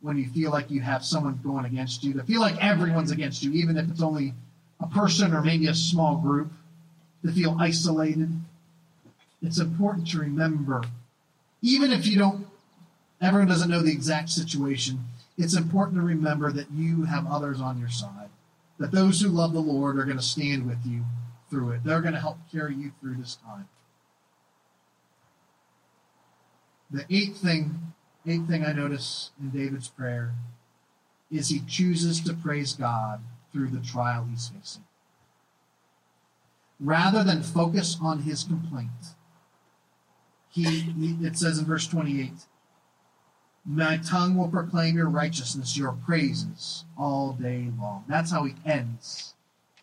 when 0.00 0.18
you 0.18 0.28
feel 0.28 0.50
like 0.50 0.70
you 0.70 0.80
have 0.80 1.04
someone 1.04 1.38
going 1.42 1.64
against 1.64 2.02
you, 2.02 2.12
to 2.14 2.24
feel 2.24 2.40
like 2.40 2.62
everyone's 2.62 3.12
against 3.12 3.42
you, 3.42 3.52
even 3.52 3.76
if 3.76 3.88
it's 3.88 4.02
only 4.02 4.34
a 4.80 4.86
person 4.88 5.32
or 5.32 5.42
maybe 5.42 5.68
a 5.68 5.74
small 5.74 6.16
group, 6.16 6.52
to 7.24 7.32
feel 7.32 7.56
isolated. 7.60 8.28
It's 9.40 9.60
important 9.60 10.08
to 10.08 10.18
remember, 10.18 10.82
even 11.62 11.92
if 11.92 12.06
you 12.06 12.18
don't, 12.18 12.46
everyone 13.20 13.48
doesn't 13.48 13.70
know 13.70 13.82
the 13.82 13.92
exact 13.92 14.30
situation, 14.30 15.04
it's 15.38 15.56
important 15.56 15.96
to 15.96 16.02
remember 16.02 16.52
that 16.52 16.70
you 16.70 17.04
have 17.04 17.26
others 17.26 17.60
on 17.60 17.78
your 17.78 17.88
side, 17.88 18.30
that 18.78 18.92
those 18.92 19.20
who 19.20 19.28
love 19.28 19.52
the 19.52 19.60
Lord 19.60 19.98
are 19.98 20.04
going 20.04 20.16
to 20.16 20.22
stand 20.22 20.66
with 20.66 20.84
you 20.84 21.04
through 21.50 21.70
it. 21.70 21.84
They're 21.84 22.00
going 22.00 22.14
to 22.14 22.20
help 22.20 22.38
carry 22.50 22.74
you 22.74 22.92
through 23.00 23.16
this 23.16 23.36
time. 23.36 23.68
The 26.90 27.06
eighth 27.08 27.38
thing, 27.38 27.94
eighth 28.26 28.48
thing 28.48 28.64
I 28.64 28.72
notice 28.72 29.30
in 29.40 29.50
David's 29.50 29.88
prayer 29.88 30.34
is 31.30 31.48
he 31.48 31.60
chooses 31.66 32.20
to 32.20 32.34
praise 32.34 32.74
God 32.74 33.20
through 33.52 33.68
the 33.68 33.80
trial 33.80 34.26
he's 34.28 34.48
facing. 34.48 34.84
Rather 36.78 37.24
than 37.24 37.42
focus 37.42 37.96
on 38.02 38.20
his 38.20 38.44
complaint, 38.44 38.90
he, 40.50 40.64
he 40.64 41.26
it 41.26 41.38
says 41.38 41.58
in 41.58 41.64
verse 41.64 41.86
28, 41.86 42.32
my 43.64 43.96
tongue 43.98 44.36
will 44.36 44.48
proclaim 44.48 44.96
your 44.96 45.08
righteousness, 45.08 45.76
your 45.76 45.92
praises 45.92 46.84
all 46.98 47.32
day 47.32 47.68
long. 47.78 48.04
That's 48.08 48.30
how 48.30 48.44
he 48.44 48.54
ends 48.64 49.34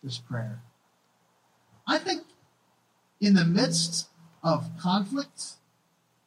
this 0.02 0.18
prayer. 0.18 0.60
I 1.86 1.98
think 1.98 2.22
in 3.20 3.34
the 3.34 3.44
midst 3.44 4.08
of 4.42 4.70
conflict 4.78 5.52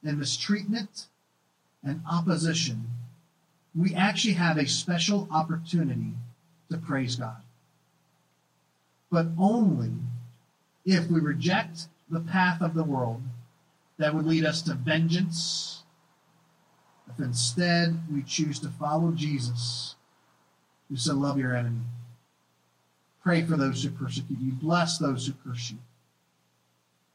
and 0.03 0.17
mistreatment 0.17 1.07
and 1.83 2.01
opposition, 2.09 2.87
we 3.75 3.93
actually 3.93 4.33
have 4.33 4.57
a 4.57 4.67
special 4.67 5.27
opportunity 5.31 6.13
to 6.69 6.77
praise 6.77 7.15
God. 7.15 7.41
But 9.11 9.27
only 9.37 9.91
if 10.85 11.09
we 11.09 11.19
reject 11.19 11.87
the 12.09 12.19
path 12.19 12.61
of 12.61 12.73
the 12.73 12.83
world 12.83 13.21
that 13.97 14.13
would 14.13 14.25
lead 14.25 14.43
us 14.43 14.61
to 14.63 14.73
vengeance 14.73 15.82
if 17.09 17.23
instead 17.23 17.99
we 18.11 18.23
choose 18.23 18.59
to 18.59 18.69
follow 18.69 19.11
Jesus 19.11 19.95
who 20.89 20.97
said, 20.97 21.15
Love 21.15 21.37
your 21.37 21.55
enemy. 21.55 21.81
Pray 23.23 23.43
for 23.43 23.55
those 23.55 23.83
who 23.83 23.89
persecute 23.89 24.39
you. 24.39 24.51
Bless 24.51 24.97
those 24.97 25.27
who 25.27 25.33
curse 25.45 25.71
you. 25.71 25.77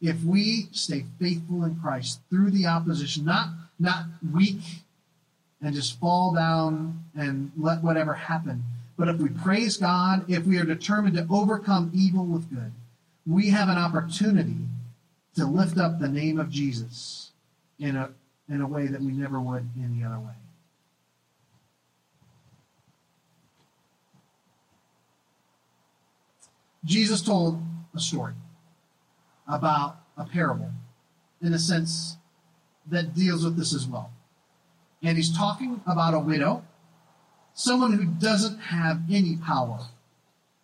If 0.00 0.22
we 0.22 0.68
stay 0.72 1.04
faithful 1.20 1.64
in 1.64 1.76
Christ 1.76 2.20
through 2.30 2.50
the 2.50 2.66
opposition, 2.66 3.24
not, 3.24 3.48
not 3.78 4.04
weak 4.32 4.60
and 5.60 5.74
just 5.74 5.98
fall 5.98 6.32
down 6.34 7.04
and 7.16 7.50
let 7.56 7.82
whatever 7.82 8.14
happen, 8.14 8.62
but 8.96 9.08
if 9.08 9.18
we 9.18 9.28
praise 9.28 9.76
God, 9.76 10.24
if 10.28 10.44
we 10.44 10.58
are 10.58 10.64
determined 10.64 11.16
to 11.16 11.26
overcome 11.30 11.90
evil 11.94 12.24
with 12.24 12.48
good, 12.50 12.72
we 13.26 13.50
have 13.50 13.68
an 13.68 13.76
opportunity 13.76 14.56
to 15.36 15.44
lift 15.44 15.78
up 15.78 15.98
the 15.98 16.08
name 16.08 16.40
of 16.40 16.50
Jesus 16.50 17.32
in 17.78 17.96
a, 17.96 18.10
in 18.48 18.60
a 18.60 18.66
way 18.66 18.86
that 18.86 19.00
we 19.00 19.12
never 19.12 19.40
would 19.40 19.68
any 19.78 20.02
other 20.02 20.18
way. 20.18 20.32
Jesus 26.84 27.20
told 27.20 27.60
a 27.94 28.00
story 28.00 28.34
about 29.46 29.98
a 30.16 30.24
parable 30.24 30.70
in 31.42 31.52
a 31.52 31.58
sense 31.58 32.16
that 32.86 33.14
deals 33.14 33.44
with 33.44 33.56
this 33.56 33.74
as 33.74 33.86
well. 33.86 34.10
And 35.02 35.16
he's 35.16 35.36
talking 35.36 35.80
about 35.86 36.14
a 36.14 36.18
widow, 36.18 36.64
someone 37.52 37.92
who 37.92 38.06
doesn't 38.06 38.58
have 38.58 39.02
any 39.10 39.36
power 39.36 39.80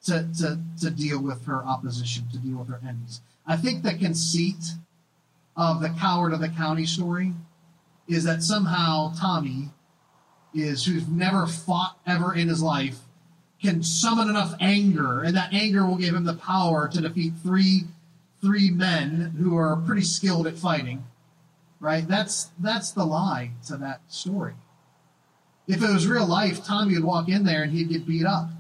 to, 0.07 0.29
to, 0.39 0.59
to 0.81 0.91
deal 0.91 1.21
with 1.23 1.45
her 1.47 1.65
opposition, 1.65 2.25
to 2.33 2.39
deal 2.39 2.59
with 2.59 2.69
her 2.69 2.81
enemies. 2.83 3.21
I 3.47 3.57
think 3.57 3.83
the 3.83 3.95
conceit 3.95 4.73
of 5.57 5.81
the 5.81 5.91
coward 5.91 6.33
of 6.33 6.41
the 6.41 6.49
county 6.49 6.87
story 6.87 7.33
is 8.09 8.25
that 8.25 8.43
somehow 8.43 9.13
Tommy 9.19 9.71
is 10.55 10.85
who's 10.85 11.09
never 11.09 11.47
fought 11.47 11.99
ever 12.07 12.35
in 12.35 12.49
his 12.49 12.63
life 12.63 13.01
can 13.61 13.83
summon 13.83 14.29
enough 14.29 14.55
anger, 14.61 15.23
and 15.23 15.37
that 15.37 15.53
anger 15.53 15.87
will 15.87 15.97
give 15.97 16.15
him 16.15 16.25
the 16.25 16.35
power 16.35 16.87
to 16.89 17.01
defeat 17.01 17.33
three 17.43 17.85
three 18.43 18.71
men 18.71 19.35
who 19.39 19.57
are 19.57 19.77
pretty 19.77 20.03
skilled 20.03 20.47
at 20.47 20.59
fighting. 20.59 21.05
Right? 21.81 22.07
That's 22.07 22.51
that's 22.59 22.93
the 22.93 23.05
lie 23.05 23.53
to 23.67 23.77
that 23.79 24.01
story. 24.09 24.55
If 25.67 25.83
it 25.83 25.91
was 25.91 26.07
real 26.07 26.27
life, 26.27 26.65
Tommy 26.65 26.95
would 26.95 27.05
walk 27.05 27.29
in 27.29 27.45
there 27.45 27.63
and 27.63 27.73
he'd 27.73 27.89
get 27.89 28.07
beat 28.07 28.27
up. 28.27 28.51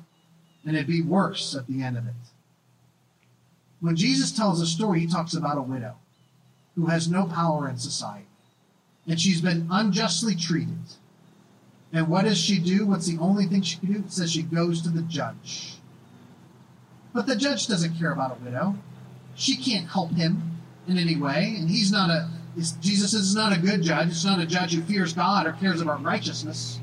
And 0.64 0.74
it'd 0.74 0.87
be 0.87 1.02
worse 1.02 1.54
at 1.54 1.66
the 1.66 1.83
end 1.83 1.98
of 1.98 2.07
it. 2.07 2.14
When 3.80 3.96
Jesus 3.96 4.33
tells 4.33 4.62
a 4.62 4.66
story, 4.66 5.00
he 5.00 5.07
talks 5.07 5.35
about 5.35 5.59
a 5.59 5.62
widow 5.62 5.96
who 6.74 6.87
has 6.87 7.07
no 7.07 7.26
power 7.26 7.68
in 7.68 7.76
society. 7.76 8.26
And 9.06 9.20
she's 9.20 9.40
been 9.40 9.68
unjustly 9.70 10.34
treated. 10.34 10.78
And 11.92 12.08
what 12.08 12.24
does 12.24 12.38
she 12.38 12.58
do? 12.58 12.86
What's 12.86 13.06
the 13.06 13.18
only 13.18 13.46
thing 13.46 13.62
she 13.62 13.78
can 13.78 13.92
do? 13.92 13.98
It 14.00 14.12
says 14.12 14.32
she 14.32 14.42
goes 14.42 14.82
to 14.82 14.88
the 14.88 15.02
judge. 15.02 15.74
But 17.12 17.26
the 17.26 17.36
judge 17.36 17.68
doesn't 17.68 17.98
care 17.98 18.12
about 18.12 18.36
a 18.38 18.44
widow. 18.44 18.74
She 19.36 19.56
can't 19.56 19.88
help 19.88 20.12
him 20.12 20.60
in 20.88 20.98
any 20.98 21.16
way. 21.16 21.54
And 21.56 21.70
he's 21.70 21.92
not 21.92 22.10
a, 22.10 22.28
Jesus 22.80 23.14
is 23.14 23.34
not 23.34 23.56
a 23.56 23.60
good 23.60 23.82
judge. 23.82 24.08
It's 24.08 24.24
not 24.24 24.40
a 24.40 24.46
judge 24.46 24.74
who 24.74 24.82
fears 24.82 25.12
God 25.12 25.46
or 25.46 25.52
cares 25.52 25.80
about 25.80 26.02
righteousness. 26.02 26.80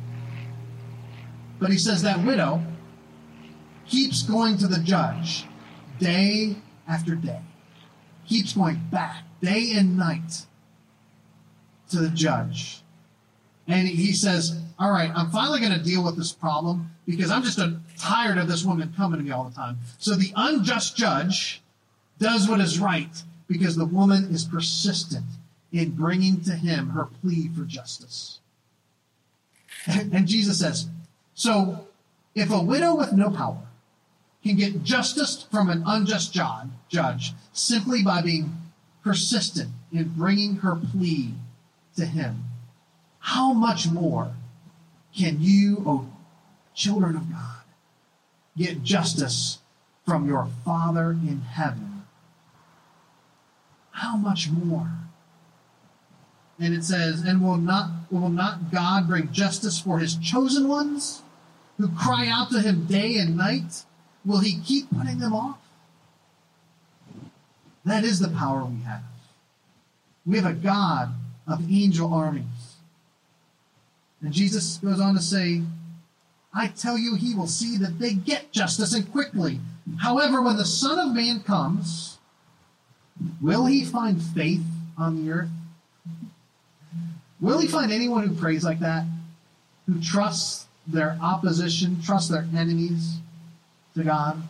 But 1.59 1.71
he 1.71 1.77
says 1.77 2.01
that 2.03 2.25
widow 2.25 2.63
keeps 3.87 4.23
going 4.23 4.57
to 4.57 4.67
the 4.67 4.79
judge 4.79 5.45
day 5.99 6.55
after 6.87 7.15
day, 7.15 7.41
keeps 8.25 8.53
going 8.53 8.81
back 8.89 9.23
day 9.41 9.73
and 9.75 9.97
night 9.97 10.45
to 11.91 11.99
the 11.99 12.09
judge. 12.09 12.81
And 13.67 13.87
he 13.87 14.11
says, 14.13 14.59
All 14.79 14.91
right, 14.91 15.11
I'm 15.15 15.29
finally 15.29 15.59
going 15.59 15.73
to 15.73 15.83
deal 15.83 16.03
with 16.03 16.17
this 16.17 16.31
problem 16.31 16.89
because 17.05 17.31
I'm 17.31 17.43
just 17.43 17.59
a, 17.59 17.79
tired 17.97 18.37
of 18.37 18.47
this 18.47 18.65
woman 18.65 18.93
coming 18.97 19.19
to 19.19 19.23
me 19.23 19.31
all 19.31 19.43
the 19.43 19.55
time. 19.55 19.77
So 19.99 20.15
the 20.15 20.33
unjust 20.35 20.97
judge 20.97 21.61
does 22.19 22.49
what 22.49 22.59
is 22.59 22.79
right 22.79 23.23
because 23.47 23.75
the 23.75 23.85
woman 23.85 24.27
is 24.31 24.45
persistent 24.45 25.25
in 25.71 25.91
bringing 25.91 26.41
to 26.41 26.51
him 26.51 26.89
her 26.89 27.05
plea 27.05 27.49
for 27.55 27.63
justice. 27.63 28.39
And 29.87 30.27
Jesus 30.27 30.59
says, 30.59 30.87
So 31.33 31.87
if 32.35 32.51
a 32.51 32.61
widow 32.61 32.95
with 32.95 33.13
no 33.13 33.29
power 33.29 33.63
can 34.43 34.55
get 34.55 34.83
justice 34.83 35.47
from 35.51 35.69
an 35.69 35.83
unjust 35.85 36.37
judge 36.89 37.33
simply 37.53 38.03
by 38.03 38.21
being 38.21 38.57
persistent 39.03 39.69
in 39.91 40.09
bringing 40.09 40.57
her 40.57 40.75
plea 40.75 41.33
to 41.95 42.05
him, 42.05 42.45
how 43.19 43.53
much 43.53 43.89
more 43.89 44.33
can 45.15 45.37
you, 45.39 45.83
O 45.85 45.91
oh, 45.91 46.13
children 46.73 47.15
of 47.15 47.31
God, 47.31 47.61
get 48.57 48.83
justice 48.83 49.59
from 50.05 50.27
your 50.27 50.47
Father 50.65 51.11
in 51.11 51.41
heaven? 51.41 52.03
How 53.91 54.17
much 54.17 54.49
more? 54.49 54.89
And 56.59 56.73
it 56.73 56.83
says, 56.83 57.21
and 57.21 57.41
will 57.41 57.57
not 57.57 57.91
will 58.11 58.29
not 58.29 58.71
God 58.71 59.07
bring 59.07 59.31
justice 59.31 59.79
for 59.79 59.99
his 59.99 60.15
chosen 60.15 60.67
ones 60.67 61.23
who 61.77 61.89
cry 61.89 62.27
out 62.27 62.51
to 62.51 62.61
him 62.61 62.85
day 62.85 63.15
and 63.17 63.35
night? 63.35 63.83
Will 64.23 64.39
he 64.39 64.59
keep 64.59 64.89
putting 64.95 65.19
them 65.19 65.33
off? 65.33 65.57
That 67.83 68.03
is 68.03 68.19
the 68.19 68.29
power 68.29 68.63
we 68.65 68.81
have. 68.83 69.03
We 70.25 70.37
have 70.37 70.45
a 70.45 70.53
God 70.53 71.13
of 71.47 71.71
angel 71.71 72.13
armies. 72.13 72.45
And 74.21 74.31
Jesus 74.31 74.77
goes 74.77 74.99
on 74.99 75.15
to 75.15 75.21
say, 75.21 75.61
I 76.53 76.67
tell 76.67 76.97
you, 76.97 77.15
he 77.15 77.33
will 77.33 77.47
see 77.47 77.77
that 77.77 77.99
they 77.99 78.13
get 78.13 78.51
justice 78.51 78.93
and 78.93 79.09
quickly. 79.11 79.59
However, 79.99 80.41
when 80.41 80.57
the 80.57 80.65
Son 80.65 80.99
of 80.99 81.15
Man 81.15 81.41
comes, 81.41 82.17
will 83.41 83.65
he 83.65 83.83
find 83.83 84.21
faith 84.21 84.63
on 84.97 85.23
the 85.23 85.31
earth? 85.31 85.49
Will 87.39 87.59
he 87.59 87.67
find 87.67 87.91
anyone 87.91 88.27
who 88.27 88.35
prays 88.35 88.63
like 88.63 88.79
that? 88.79 89.05
Who 89.87 89.99
trusts 89.99 90.67
their 90.85 91.17
opposition, 91.21 92.01
trusts 92.01 92.29
their 92.29 92.47
enemies? 92.55 93.21
to 93.95 94.03
God, 94.03 94.41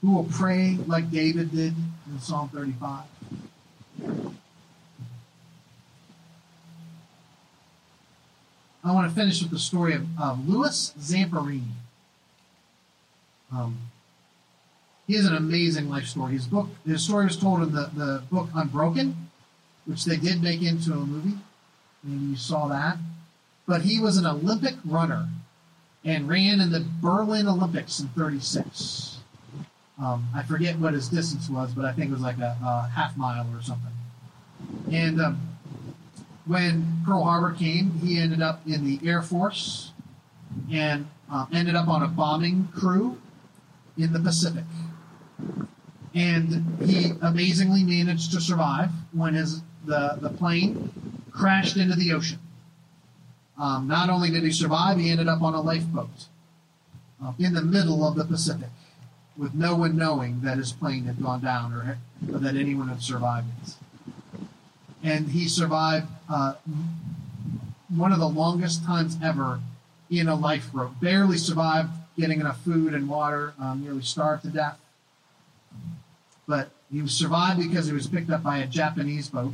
who 0.00 0.14
will 0.14 0.24
pray 0.24 0.78
like 0.86 1.10
David 1.10 1.50
did 1.50 1.74
in 2.10 2.20
Psalm 2.20 2.48
35. 2.48 3.04
I 8.84 8.92
want 8.92 9.08
to 9.08 9.14
finish 9.14 9.42
with 9.42 9.50
the 9.50 9.58
story 9.58 9.94
of, 9.94 10.06
of 10.20 10.48
Louis 10.48 10.94
Zamperini. 10.98 11.62
Um, 13.52 13.78
he 15.06 15.14
has 15.14 15.24
an 15.24 15.34
amazing 15.34 15.88
life 15.88 16.06
story. 16.06 16.34
His 16.34 16.46
book, 16.46 16.68
his 16.86 17.02
story 17.02 17.24
was 17.24 17.36
told 17.36 17.62
in 17.62 17.72
the, 17.72 17.90
the 17.94 18.22
book 18.30 18.48
Unbroken, 18.54 19.30
which 19.86 20.04
they 20.04 20.16
did 20.16 20.42
make 20.42 20.62
into 20.62 20.92
a 20.92 20.96
movie. 20.96 21.38
Maybe 22.04 22.26
you 22.26 22.36
saw 22.36 22.68
that. 22.68 22.98
But 23.66 23.82
he 23.82 24.00
was 24.00 24.16
an 24.16 24.26
Olympic 24.26 24.74
runner 24.84 25.28
and 26.04 26.28
ran 26.28 26.60
in 26.60 26.70
the 26.70 26.84
Berlin 27.02 27.48
Olympics 27.48 28.00
in 28.00 28.08
36. 28.08 29.18
Um, 30.00 30.28
I 30.34 30.42
forget 30.42 30.78
what 30.78 30.94
his 30.94 31.08
distance 31.08 31.48
was, 31.48 31.72
but 31.72 31.84
I 31.84 31.92
think 31.92 32.10
it 32.10 32.12
was 32.12 32.22
like 32.22 32.38
a, 32.38 32.56
a 32.62 32.90
half 32.94 33.16
mile 33.16 33.46
or 33.52 33.62
something. 33.62 33.92
And 34.92 35.20
um, 35.20 35.57
when 36.48 37.02
Pearl 37.04 37.24
Harbor 37.24 37.52
came, 37.52 37.92
he 38.00 38.18
ended 38.18 38.42
up 38.42 38.62
in 38.66 38.84
the 38.84 38.98
Air 39.06 39.22
Force 39.22 39.92
and 40.72 41.06
uh, 41.30 41.46
ended 41.52 41.76
up 41.76 41.88
on 41.88 42.02
a 42.02 42.08
bombing 42.08 42.68
crew 42.74 43.18
in 43.96 44.12
the 44.12 44.18
Pacific. 44.18 44.64
And 46.14 46.80
he 46.82 47.12
amazingly 47.20 47.84
managed 47.84 48.32
to 48.32 48.40
survive 48.40 48.90
when 49.12 49.34
his 49.34 49.60
the, 49.84 50.18
the 50.20 50.30
plane 50.30 50.90
crashed 51.30 51.76
into 51.76 51.94
the 51.94 52.12
ocean. 52.12 52.38
Um, 53.58 53.86
not 53.86 54.10
only 54.10 54.30
did 54.30 54.42
he 54.42 54.52
survive, 54.52 54.98
he 54.98 55.10
ended 55.10 55.28
up 55.28 55.42
on 55.42 55.54
a 55.54 55.60
lifeboat 55.60 56.26
uh, 57.22 57.32
in 57.38 57.54
the 57.54 57.62
middle 57.62 58.06
of 58.06 58.16
the 58.16 58.24
Pacific 58.24 58.68
with 59.36 59.54
no 59.54 59.76
one 59.76 59.96
knowing 59.96 60.40
that 60.42 60.58
his 60.58 60.72
plane 60.72 61.04
had 61.04 61.22
gone 61.22 61.40
down 61.40 61.72
or, 61.72 61.98
or 62.32 62.38
that 62.38 62.56
anyone 62.56 62.88
had 62.88 63.02
survived 63.02 63.48
it. 63.62 63.74
And 65.02 65.28
he 65.28 65.48
survived 65.48 66.08
uh, 66.28 66.54
one 67.88 68.12
of 68.12 68.18
the 68.18 68.28
longest 68.28 68.84
times 68.84 69.16
ever 69.22 69.60
in 70.10 70.28
a 70.28 70.34
lifeboat. 70.34 71.00
Barely 71.00 71.38
survived 71.38 71.90
getting 72.18 72.40
enough 72.40 72.60
food 72.62 72.94
and 72.94 73.08
water, 73.08 73.54
um, 73.60 73.82
nearly 73.82 74.02
starved 74.02 74.42
to 74.42 74.48
death. 74.48 74.78
But 76.46 76.70
he 76.90 77.06
survived 77.06 77.60
because 77.60 77.86
he 77.86 77.92
was 77.92 78.06
picked 78.06 78.30
up 78.30 78.42
by 78.42 78.58
a 78.58 78.66
Japanese 78.66 79.28
boat 79.28 79.52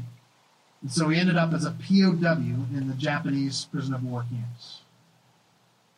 and 0.85 0.93
so 0.93 1.09
he 1.09 1.19
ended 1.19 1.39
up 1.39 1.55
as 1.55 1.65
a 1.65 1.71
POW 1.71 2.37
in 2.77 2.89
the 2.89 2.95
Japanese 2.95 3.65
prison 3.73 3.95
of 3.95 4.05
war 4.05 4.27
camps. 4.31 4.81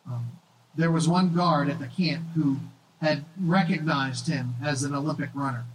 Um, 0.09 0.31
there 0.77 0.91
was 0.91 1.09
one 1.09 1.33
guard 1.33 1.69
at 1.69 1.79
the 1.79 1.87
camp 1.87 2.23
who 2.35 2.55
had 3.01 3.25
recognized 3.37 4.29
him 4.29 4.55
as 4.63 4.83
an 4.83 4.95
Olympic 4.95 5.29
runner 5.33 5.65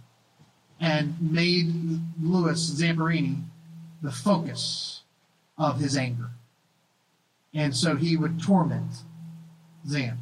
and 0.79 1.15
made 1.21 1.71
Louis 2.19 2.71
Zamperini 2.71 3.43
the 4.03 4.11
focus 4.11 5.01
of 5.57 5.79
his 5.79 5.97
anger. 5.97 6.29
And 7.53 7.75
so 7.75 7.95
he 7.95 8.15
would 8.17 8.39
torment 8.41 8.91
Zam 9.87 10.19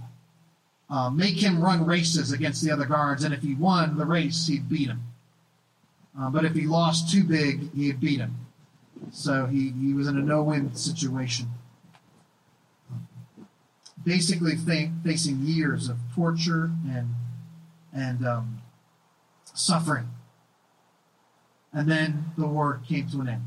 uh, 0.92 1.10
make 1.10 1.42
him 1.42 1.64
run 1.64 1.86
races 1.86 2.34
against 2.34 2.62
the 2.62 2.70
other 2.70 2.86
guards, 2.86 3.24
and 3.24 3.34
if 3.34 3.42
he 3.42 3.56
won 3.56 3.98
the 3.98 4.06
race, 4.06 4.48
he'd 4.48 4.68
beat 4.68 4.90
him. 4.90 5.02
Uh, 6.20 6.30
but 6.30 6.44
if 6.44 6.54
he 6.54 6.68
lost 6.68 7.10
too 7.10 7.24
big, 7.24 7.74
he'd 7.74 8.02
beat 8.02 8.20
him. 8.20 8.36
So 9.12 9.46
he, 9.46 9.70
he 9.70 9.94
was 9.94 10.08
in 10.08 10.18
a 10.18 10.22
no 10.22 10.44
win 10.44 10.76
situation. 10.76 11.48
Basically, 14.04 14.58
fa- 14.58 14.92
facing 15.04 15.40
years 15.40 15.88
of 15.88 15.98
torture 16.14 16.72
and, 16.90 17.16
and 17.94 18.28
um, 18.28 18.62
suffering. 19.54 20.10
And 21.72 21.90
then 21.90 22.26
the 22.38 22.48
war 22.48 22.82
came 22.86 23.08
to 23.12 23.22
an 23.22 23.30
end. 23.30 23.44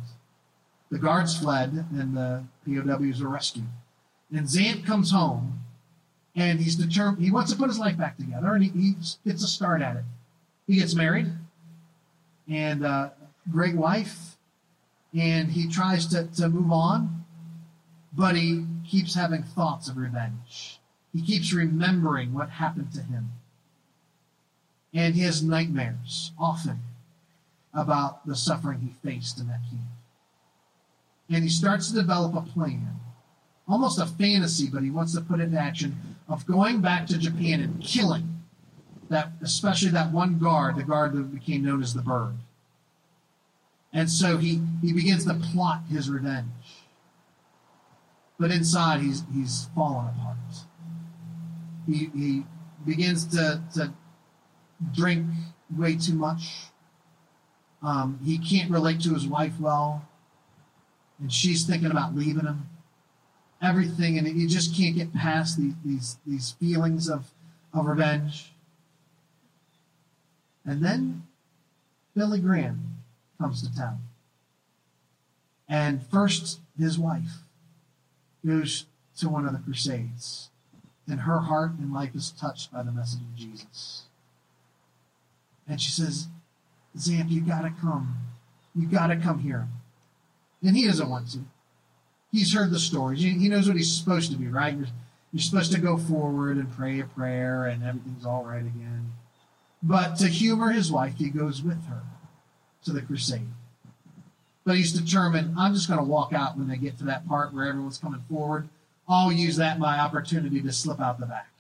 The 0.95 1.01
guards 1.01 1.37
fled, 1.37 1.87
and 1.91 2.17
the 2.17 2.45
POWs 2.65 3.21
are 3.21 3.27
rescued. 3.27 3.67
And 4.33 4.47
Zamp 4.47 4.87
comes 4.87 5.11
home, 5.11 5.59
and 6.37 6.61
he's 6.61 6.77
determined. 6.77 7.25
He 7.25 7.33
wants 7.33 7.51
to 7.51 7.59
put 7.59 7.67
his 7.67 7.81
life 7.81 7.99
back 7.99 8.17
together, 8.17 8.55
and 8.55 8.63
he, 8.63 8.71
he 8.71 8.95
gets 9.27 9.43
a 9.43 9.49
start 9.49 9.83
at 9.83 9.97
it. 9.97 10.05
He 10.69 10.77
gets 10.77 10.95
married, 10.95 11.33
and 12.49 12.87
uh, 12.87 13.11
great 13.51 13.75
wife, 13.75 14.37
and 15.13 15.51
he 15.51 15.69
tries 15.69 16.07
to, 16.07 16.29
to 16.37 16.49
move 16.49 16.71
on, 16.71 17.25
but 18.17 18.37
he 18.37 18.65
keeps 18.87 19.17
having 19.17 19.43
thoughts 19.43 19.89
of 19.89 19.97
revenge. 19.97 20.79
He 21.13 21.23
keeps 21.23 21.53
remembering 21.53 22.33
what 22.35 22.51
happened 22.51 22.93
to 22.93 23.03
him. 23.03 23.33
And 24.93 25.17
he 25.17 25.23
has 25.23 25.43
nightmares 25.43 26.31
often 26.39 26.83
about 27.73 28.25
the 28.29 28.37
suffering 28.37 28.79
he 28.79 29.11
faced 29.11 29.41
in 29.41 29.49
that 29.49 29.63
camp. 29.69 29.94
And 31.31 31.43
he 31.43 31.49
starts 31.49 31.89
to 31.89 31.95
develop 31.95 32.35
a 32.35 32.43
plan, 32.43 33.01
almost 33.67 33.99
a 33.99 34.07
fantasy, 34.07 34.69
but 34.69 34.83
he 34.83 34.91
wants 34.91 35.15
to 35.15 35.21
put 35.21 35.41
it 35.41 35.45
in 35.45 35.57
action, 35.57 35.97
of 36.29 36.47
going 36.47 36.81
back 36.81 37.07
to 37.07 37.19
Japan 37.19 37.61
and 37.61 37.83
killing 37.83 38.43
that, 39.09 39.33
especially 39.43 39.91
that 39.91 40.13
one 40.13 40.39
guard, 40.39 40.77
the 40.77 40.83
guard 40.83 41.13
that 41.13 41.35
became 41.35 41.65
known 41.65 41.83
as 41.83 41.95
the 41.95 42.03
bird. 42.03 42.35
And 43.93 44.11
so 44.11 44.39
he, 44.39 44.61
he 44.83 44.93
begins 44.93 45.25
to 45.25 45.35
plot 45.35 45.83
his 45.89 46.11
revenge. 46.11 46.49
But 48.39 48.51
inside, 48.51 49.01
he's, 49.01 49.23
he's 49.33 49.69
fallen 49.75 50.09
apart. 50.09 50.37
He, 51.87 52.11
he 52.15 52.45
begins 52.85 53.27
to, 53.29 53.63
to 53.75 53.93
drink 54.93 55.27
way 55.75 55.97
too 55.97 56.15
much. 56.15 56.65
Um, 57.83 58.19
he 58.25 58.39
can't 58.39 58.71
relate 58.71 59.01
to 59.03 59.15
his 59.15 59.29
wife 59.29 59.61
well. 59.61 60.09
And 61.25 61.33
she's 61.33 61.65
thinking 61.65 61.91
about 61.91 62.15
leaving 62.15 62.45
him. 62.45 62.69
Everything, 63.63 64.19
and 64.19 64.29
you 64.29 64.47
just 64.47 64.77
can't 64.77 64.95
get 64.95 65.15
past 65.15 65.57
these, 65.57 65.73
these, 65.83 66.19
these 66.27 66.51
feelings 66.61 67.09
of, 67.09 67.31
of 67.73 67.87
revenge. 67.87 68.53
And 70.67 70.85
then 70.85 71.23
Billy 72.15 72.41
Graham 72.41 72.99
comes 73.41 73.67
to 73.67 73.75
town. 73.75 74.01
And 75.67 76.07
first, 76.07 76.61
his 76.79 76.99
wife 76.99 77.39
goes 78.45 78.85
to 79.17 79.31
one 79.31 79.47
of 79.47 79.55
the 79.55 79.61
crusades, 79.61 80.51
and 81.09 81.21
her 81.21 81.39
heart 81.41 81.71
and 81.79 81.91
life 81.91 82.15
is 82.15 82.33
touched 82.33 82.71
by 82.71 82.83
the 82.83 82.93
message 82.93 83.21
of 83.23 83.35
Jesus. 83.35 84.03
And 85.67 85.81
she 85.81 85.91
says, 85.91 86.29
Zamp, 86.99 87.31
you 87.31 87.41
gotta 87.41 87.73
come. 87.81 88.15
You 88.75 88.87
gotta 88.87 89.17
come 89.17 89.39
here. 89.39 89.69
And 90.65 90.77
he 90.77 90.87
doesn't 90.87 91.11
want 91.11 91.31
to. 91.33 91.41
He's 92.33 92.55
heard 92.55 92.71
the 92.71 92.81
stories. 92.81 93.23
He 93.23 93.49
knows 93.49 93.69
what 93.69 93.77
he's 93.77 93.97
supposed 93.97 94.33
to 94.33 94.39
be, 94.39 94.49
right? 94.49 94.77
You're, 94.77 94.89
you're 95.33 95.41
supposed 95.41 95.73
to 95.73 95.81
go 95.81 95.99
forward 95.99 96.57
and 96.57 96.73
pray 96.73 96.99
a 96.99 97.05
prayer, 97.05 97.67
and 97.67 97.85
everything's 97.85 98.27
all 98.27 98.45
right 98.45 98.63
again. 98.63 99.13
But 99.83 100.17
to 100.17 100.27
humor 100.27 100.73
his 100.73 100.91
wife, 100.91 101.15
he 101.19 101.29
goes 101.29 101.63
with 101.63 101.87
her 101.87 102.03
to 102.85 102.93
the 102.93 103.03
crusade. 103.03 103.47
But 104.65 104.77
he's 104.77 104.93
determined, 104.93 105.55
I'm 105.59 105.75
just 105.75 105.87
going 105.87 106.01
to 106.01 106.05
walk 106.05 106.33
out 106.33 106.57
when 106.57 106.69
they 106.69 106.79
get 106.79 106.99
to 106.99 107.05
that 107.05 107.29
part 107.29 107.53
where 107.53 107.69
everyone's 107.69 107.99
coming 107.99 108.25
forward. 108.31 108.69
I'll 109.07 109.31
use 109.31 109.57
that 109.57 109.79
my 109.79 110.01
opportunity 110.01 110.63
to 110.63 110.73
slip 110.73 111.01
out 111.01 111.21
the 111.21 111.27
back. 111.27 111.51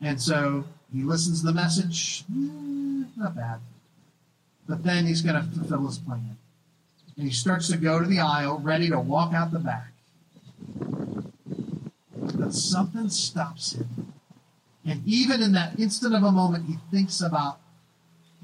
And 0.00 0.20
so 0.20 0.64
he 0.92 1.02
listens 1.02 1.40
to 1.40 1.46
the 1.46 1.52
message. 1.52 2.24
Eh, 2.30 3.04
not 3.16 3.34
bad. 3.34 3.60
But 4.68 4.82
then 4.82 5.06
he's 5.06 5.22
going 5.22 5.36
to 5.36 5.48
fulfill 5.48 5.86
his 5.86 5.98
plan. 5.98 6.36
And 7.16 7.26
he 7.26 7.32
starts 7.32 7.68
to 7.68 7.76
go 7.76 8.00
to 8.00 8.06
the 8.06 8.20
aisle, 8.20 8.58
ready 8.58 8.88
to 8.90 9.00
walk 9.00 9.32
out 9.32 9.52
the 9.52 9.58
back. 9.58 9.92
But 12.34 12.52
something 12.52 13.08
stops 13.08 13.72
him. 13.72 14.12
And 14.84 15.02
even 15.06 15.42
in 15.42 15.52
that 15.52 15.78
instant 15.80 16.14
of 16.14 16.22
a 16.22 16.30
moment, 16.30 16.66
he 16.66 16.76
thinks 16.90 17.20
about 17.20 17.58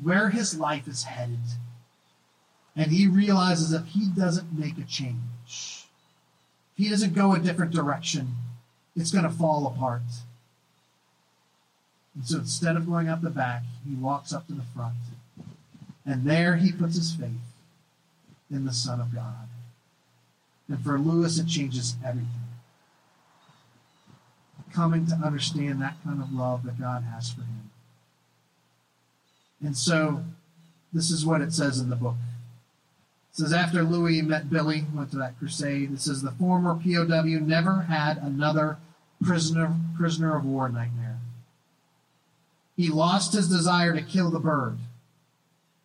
where 0.03 0.31
his 0.31 0.59
life 0.59 0.89
is 0.89 1.05
headed. 1.05 1.39
And 2.75 2.91
he 2.91 3.07
realizes 3.07 3.73
if 3.73 3.87
he 3.87 4.09
doesn't 4.09 4.59
make 4.59 4.79
a 4.79 4.85
change, 4.85 5.87
if 6.73 6.77
he 6.77 6.89
doesn't 6.89 7.15
go 7.15 7.35
a 7.35 7.39
different 7.39 7.73
direction, 7.73 8.37
it's 8.97 9.11
going 9.11 9.25
to 9.25 9.31
fall 9.31 9.67
apart. 9.67 10.03
And 12.15 12.27
so 12.27 12.39
instead 12.39 12.77
of 12.77 12.87
going 12.87 13.09
out 13.09 13.23
the 13.23 13.31
back, 13.31 13.63
he 13.87 13.95
walks 13.95 14.33
up 14.33 14.47
to 14.47 14.53
the 14.53 14.65
front. 14.75 14.95
And 16.05 16.25
there 16.25 16.57
he 16.57 16.73
puts 16.73 16.97
his 16.97 17.15
faith 17.15 17.31
in 18.51 18.65
the 18.65 18.73
Son 18.73 19.01
of 19.01 19.15
God. 19.15 19.49
And 20.69 20.83
for 20.83 20.99
Louis, 20.99 21.39
it 21.39 21.47
changes 21.47 21.97
everything. 22.05 22.29
Coming 24.73 25.07
to 25.07 25.15
understand 25.15 25.83
that 25.83 25.97
kind 26.03 26.23
of 26.23 26.33
love 26.33 26.65
that 26.65 26.81
God 26.81 27.03
has 27.03 27.31
for 27.31 27.43
him. 27.43 27.71
And 29.63 29.77
so, 29.77 30.25
this 30.93 31.11
is 31.11 31.27
what 31.27 31.41
it 31.41 31.53
says 31.53 31.79
in 31.79 31.91
the 31.91 31.97
book. 31.97 32.17
It 33.33 33.37
says, 33.37 33.53
after 33.53 33.83
Louis 33.83 34.23
met 34.23 34.51
Billy, 34.51 34.85
went 34.95 35.11
to 35.11 35.19
that 35.19 35.39
crusade, 35.39 35.93
it 35.93 36.01
says, 36.01 36.23
the 36.23 36.33
former 36.33 36.75
POW 36.75 37.39
never 37.39 37.83
had 37.83 38.19
another 38.19 38.79
prisoner, 39.23 39.77
prisoner 39.97 40.37
of 40.37 40.45
war 40.45 40.69
nightmare. 40.69 41.19
He 42.77 42.89
lost 42.89 43.35
his 43.35 43.49
desire 43.49 43.95
to 43.95 44.03
kill 44.03 44.31
the 44.31 44.41
bird. 44.41 44.79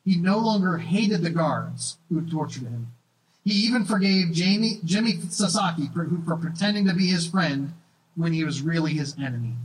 He 0.08 0.16
no 0.16 0.38
longer 0.38 0.78
hated 0.78 1.22
the 1.22 1.30
guards 1.30 1.98
who 2.08 2.22
tortured 2.22 2.64
him. 2.64 2.94
He 3.44 3.52
even 3.52 3.84
forgave 3.84 4.32
Jamie, 4.32 4.80
Jimmy 4.86 5.20
Sasaki 5.30 5.90
for, 5.94 6.10
for 6.24 6.38
pretending 6.38 6.88
to 6.88 6.94
be 6.94 7.08
his 7.08 7.28
friend 7.28 7.74
when 8.16 8.32
he 8.32 8.46
was 8.46 8.62
really 8.62 8.94
his 8.94 9.18
enemy. 9.20 9.56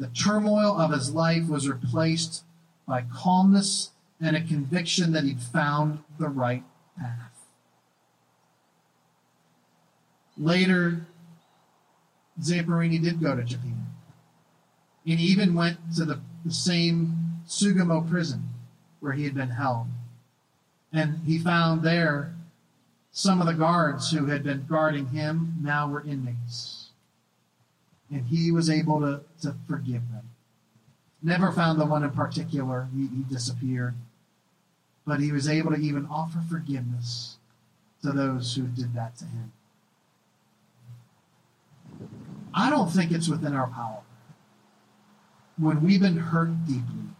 The 0.00 0.08
turmoil 0.08 0.76
of 0.76 0.90
his 0.90 1.14
life 1.14 1.46
was 1.46 1.68
replaced 1.68 2.42
by 2.88 3.02
calmness 3.02 3.92
and 4.20 4.34
a 4.34 4.42
conviction 4.42 5.12
that 5.12 5.22
he'd 5.22 5.40
found 5.40 6.00
the 6.18 6.28
right 6.28 6.64
path. 6.98 7.46
Later, 10.36 11.06
Zamperini 12.42 13.00
did 13.00 13.22
go 13.22 13.36
to 13.36 13.44
Japan. 13.44 13.86
And 15.06 15.20
he 15.20 15.26
even 15.28 15.54
went 15.54 15.78
to 15.94 16.04
the, 16.04 16.18
the 16.44 16.52
same 16.52 17.42
Sugamo 17.46 18.10
prison 18.10 18.42
where 19.00 19.12
he 19.12 19.24
had 19.24 19.34
been 19.34 19.50
held. 19.50 19.86
And 20.92 21.18
he 21.24 21.38
found 21.38 21.82
there 21.82 22.34
some 23.10 23.40
of 23.40 23.46
the 23.46 23.54
guards 23.54 24.10
who 24.10 24.26
had 24.26 24.42
been 24.42 24.66
guarding 24.68 25.08
him 25.08 25.56
now 25.62 25.88
were 25.88 26.04
inmates. 26.04 26.90
And 28.10 28.26
he 28.26 28.52
was 28.52 28.68
able 28.68 29.00
to, 29.00 29.22
to 29.42 29.54
forgive 29.66 30.02
them. 30.12 30.30
Never 31.22 31.50
found 31.50 31.80
the 31.80 31.86
one 31.86 32.04
in 32.04 32.10
particular. 32.10 32.88
He, 32.94 33.06
he 33.06 33.22
disappeared. 33.28 33.94
But 35.06 35.20
he 35.20 35.32
was 35.32 35.48
able 35.48 35.70
to 35.70 35.78
even 35.78 36.06
offer 36.06 36.42
forgiveness 36.48 37.38
to 38.02 38.12
those 38.12 38.54
who 38.54 38.64
did 38.64 38.94
that 38.94 39.16
to 39.16 39.24
him. 39.24 39.52
I 42.54 42.70
don't 42.70 42.90
think 42.90 43.12
it's 43.12 43.28
within 43.28 43.54
our 43.54 43.68
power. 43.68 44.02
When 45.58 45.82
we've 45.82 46.00
been 46.00 46.16
hurt 46.16 46.66
deeply, 46.66 47.15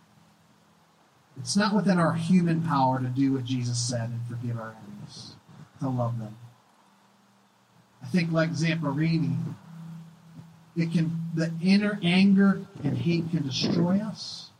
it's 1.38 1.56
not 1.56 1.74
within 1.74 1.98
our 1.98 2.14
human 2.14 2.62
power 2.62 3.00
to 3.00 3.06
do 3.06 3.32
what 3.32 3.44
Jesus 3.44 3.78
said 3.78 4.10
and 4.10 4.20
forgive 4.28 4.58
our 4.58 4.74
enemies, 4.82 5.34
to 5.80 5.88
love 5.88 6.18
them. 6.18 6.36
I 8.02 8.06
think, 8.06 8.32
like 8.32 8.50
Zamperini, 8.50 9.36
it 10.76 10.92
can 10.92 11.22
the 11.34 11.52
inner 11.62 11.98
anger 12.02 12.66
and 12.82 12.98
hate 12.98 13.30
can 13.30 13.46
destroy 13.46 13.98
us, 13.98 14.50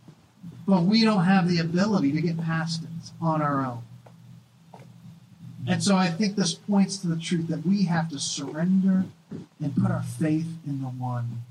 but 0.66 0.83
we 0.83 1.05
don't 1.05 1.24
have 1.24 1.49
the 1.49 1.59
ability 1.59 2.12
to 2.12 2.20
get 2.20 2.41
past 2.41 2.83
it 2.83 2.89
on 3.20 3.41
our 3.41 3.64
own. 3.64 3.83
And 5.68 5.83
so 5.83 5.97
I 5.97 6.09
think 6.09 6.37
this 6.37 6.55
points 6.55 6.97
to 6.99 7.09
the 7.09 7.16
truth 7.16 7.49
that 7.49 7.66
we 7.66 7.85
have 7.85 8.09
to 8.11 8.18
surrender 8.18 9.05
and 9.61 9.77
put 9.77 9.91
our 9.91 10.03
faith 10.03 10.49
in 10.66 10.81
the 10.81 10.89
one. 10.89 11.43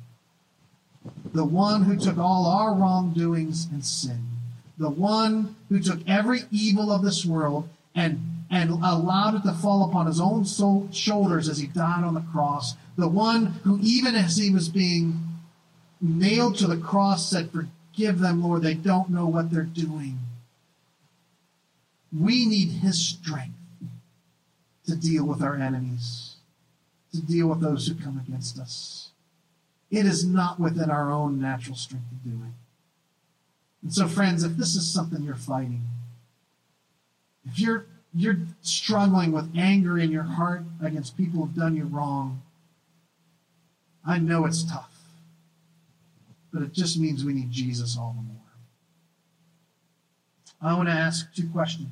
The 1.34 1.46
one 1.46 1.84
who 1.84 1.98
took 1.98 2.18
all 2.18 2.46
our 2.46 2.74
wrongdoings 2.74 3.68
and 3.72 3.84
sin. 3.86 4.35
The 4.78 4.90
one 4.90 5.56
who 5.70 5.80
took 5.80 6.00
every 6.08 6.42
evil 6.52 6.92
of 6.92 7.04
this 7.04 7.26
world 7.26 7.70
and, 7.94 8.20
and 8.50 8.70
allowed 8.70 9.36
it 9.36 9.44
to 9.44 9.54
fall 9.54 9.90
upon 9.90 10.08
his 10.08 10.20
own 10.20 10.46
soul, 10.46 10.90
shoulders 10.92 11.48
as 11.48 11.60
he 11.60 11.68
died 11.68 12.04
on 12.04 12.14
the 12.14 12.26
cross 12.34 12.76
the 12.98 13.08
one 13.08 13.48
who, 13.64 13.80
even 13.82 14.16
as 14.16 14.38
he 14.38 14.50
was 14.50 14.70
being 14.70 15.20
nailed 16.00 16.58
to 16.58 16.68
the 16.68 16.78
cross, 16.78 17.30
said, 17.30 17.52
Forgive 17.52 18.20
them, 18.20 18.44
Lord, 18.44 18.62
they 18.62 18.74
don't 18.74 19.10
know 19.10 19.26
what 19.26 19.52
they're 19.52 19.64
doing. 19.64 20.20
We 22.18 22.46
need 22.46 22.70
his 22.70 23.06
strength 23.06 23.58
to 24.88 24.96
deal 24.96 25.26
with 25.26 25.42
our 25.42 25.56
enemies, 25.56 26.36
to 27.14 27.22
deal 27.22 27.48
with 27.48 27.60
those 27.60 27.88
who 27.88 27.96
come 27.96 28.22
against 28.26 28.60
us. 28.60 29.10
It 29.92 30.06
is 30.06 30.26
not 30.26 30.60
within 30.60 30.90
our 30.90 31.12
own 31.12 31.40
natural 31.40 31.76
strength 31.76 32.06
to 32.10 32.30
do 32.30 32.36
it. 32.36 32.65
And 33.86 33.94
so, 33.94 34.08
friends, 34.08 34.44
if 34.44 34.58
this 34.58 34.76
is 34.76 34.92
something 34.92 35.22
you're 35.22 35.36
fighting, 35.36 35.84
if 37.46 37.60
you're 37.60 37.86
you're 38.16 38.40
struggling 38.62 39.32
with 39.32 39.56
anger 39.56 40.00
in 40.00 40.10
your 40.10 40.24
heart 40.24 40.64
against 40.82 41.16
people 41.16 41.42
who've 41.46 41.56
done 41.56 41.76
you 41.76 41.84
wrong, 41.84 42.42
I 44.04 44.18
know 44.18 44.46
it's 44.48 44.64
tough. 44.64 44.92
But 46.52 46.64
it 46.64 46.74
just 46.74 46.98
means 46.98 47.24
we 47.24 47.34
need 47.34 47.52
Jesus 47.52 47.96
all 47.96 48.16
the 48.18 48.24
more. 48.24 48.42
I 50.60 50.76
want 50.76 50.90
to 50.90 50.96
ask 50.96 51.32
two 51.36 51.48
questions 51.50 51.90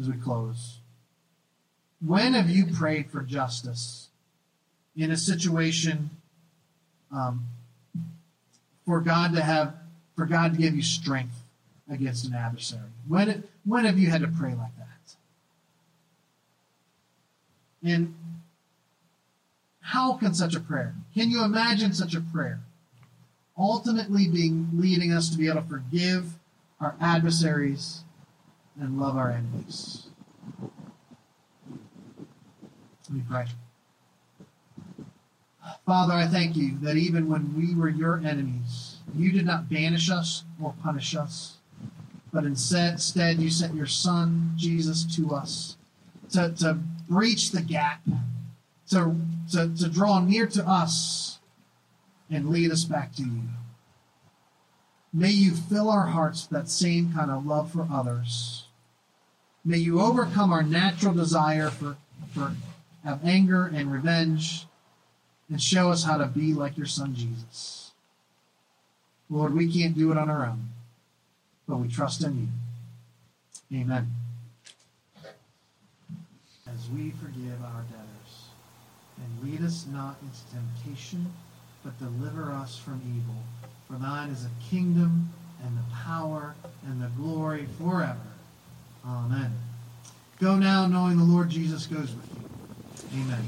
as 0.00 0.08
we 0.08 0.16
close. 0.16 0.78
When 2.00 2.32
have 2.32 2.48
you 2.48 2.64
prayed 2.64 3.10
for 3.10 3.22
justice 3.22 4.08
in 4.96 5.10
a 5.10 5.18
situation 5.18 6.08
um, 7.12 7.44
for 8.86 9.02
God 9.02 9.34
to 9.34 9.42
have, 9.42 9.74
for 10.18 10.26
God 10.26 10.54
to 10.54 10.58
give 10.58 10.74
you 10.74 10.82
strength 10.82 11.44
against 11.88 12.26
an 12.26 12.34
adversary? 12.34 12.90
When, 13.06 13.44
when 13.64 13.84
have 13.84 14.00
you 14.00 14.10
had 14.10 14.22
to 14.22 14.26
pray 14.26 14.52
like 14.52 14.76
that? 14.76 15.14
And 17.88 18.16
how 19.80 20.14
can 20.14 20.34
such 20.34 20.56
a 20.56 20.60
prayer, 20.60 20.96
can 21.14 21.30
you 21.30 21.44
imagine 21.44 21.92
such 21.92 22.16
a 22.16 22.20
prayer 22.20 22.58
ultimately 23.56 24.26
being 24.26 24.68
leading 24.74 25.12
us 25.12 25.30
to 25.30 25.38
be 25.38 25.46
able 25.46 25.62
to 25.62 25.68
forgive 25.68 26.32
our 26.80 26.96
adversaries 27.00 28.02
and 28.80 28.98
love 29.00 29.16
our 29.16 29.30
enemies? 29.30 30.08
Let 33.08 33.18
me 33.18 33.22
pray. 33.30 33.46
Father, 35.86 36.14
I 36.14 36.26
thank 36.26 36.56
you 36.56 36.76
that 36.80 36.96
even 36.96 37.28
when 37.28 37.56
we 37.56 37.72
were 37.76 37.88
your 37.88 38.16
enemies, 38.18 38.87
you 39.16 39.32
did 39.32 39.46
not 39.46 39.68
banish 39.68 40.10
us 40.10 40.44
or 40.62 40.74
punish 40.82 41.14
us, 41.14 41.56
but 42.32 42.44
instead, 42.44 43.38
you 43.38 43.50
sent 43.50 43.74
your 43.74 43.86
Son, 43.86 44.52
Jesus, 44.56 45.04
to 45.16 45.34
us 45.34 45.78
to, 46.30 46.52
to 46.58 46.78
breach 47.08 47.50
the 47.50 47.62
gap, 47.62 48.02
to, 48.90 49.16
to, 49.52 49.74
to 49.74 49.88
draw 49.88 50.20
near 50.20 50.46
to 50.46 50.66
us 50.66 51.38
and 52.30 52.50
lead 52.50 52.70
us 52.70 52.84
back 52.84 53.14
to 53.16 53.22
you. 53.22 53.42
May 55.12 55.30
you 55.30 55.54
fill 55.54 55.88
our 55.88 56.06
hearts 56.06 56.48
with 56.48 56.60
that 56.60 56.68
same 56.68 57.12
kind 57.12 57.30
of 57.30 57.46
love 57.46 57.72
for 57.72 57.88
others. 57.90 58.66
May 59.64 59.78
you 59.78 60.00
overcome 60.00 60.52
our 60.52 60.62
natural 60.62 61.14
desire 61.14 61.70
for, 61.70 61.96
for 62.34 62.54
have 63.04 63.24
anger 63.24 63.70
and 63.74 63.90
revenge 63.90 64.66
and 65.48 65.60
show 65.60 65.90
us 65.90 66.04
how 66.04 66.18
to 66.18 66.26
be 66.26 66.52
like 66.52 66.76
your 66.76 66.86
son 66.86 67.14
Jesus. 67.14 67.87
Lord, 69.30 69.54
we 69.54 69.70
can't 69.70 69.96
do 69.96 70.10
it 70.10 70.18
on 70.18 70.30
our 70.30 70.46
own, 70.46 70.68
but 71.66 71.76
we 71.76 71.88
trust 71.88 72.24
in 72.24 72.38
you. 73.70 73.80
Amen. 73.80 74.10
As 76.66 76.88
we 76.90 77.10
forgive 77.10 77.62
our 77.62 77.82
debtors, 77.82 78.48
and 79.18 79.50
lead 79.50 79.62
us 79.66 79.86
not 79.90 80.16
into 80.22 80.38
temptation, 80.52 81.32
but 81.84 81.98
deliver 81.98 82.52
us 82.52 82.78
from 82.78 83.00
evil. 83.04 83.42
For 83.88 83.94
thine 83.94 84.30
is 84.30 84.44
the 84.44 84.50
kingdom 84.70 85.30
and 85.64 85.76
the 85.76 85.94
power 85.94 86.54
and 86.86 87.02
the 87.02 87.08
glory 87.16 87.66
forever. 87.78 88.18
Amen. 89.04 89.52
Go 90.40 90.56
now 90.56 90.86
knowing 90.86 91.16
the 91.16 91.24
Lord 91.24 91.50
Jesus 91.50 91.86
goes 91.86 92.14
with 92.14 92.30
you. 92.36 93.22
Amen. 93.22 93.44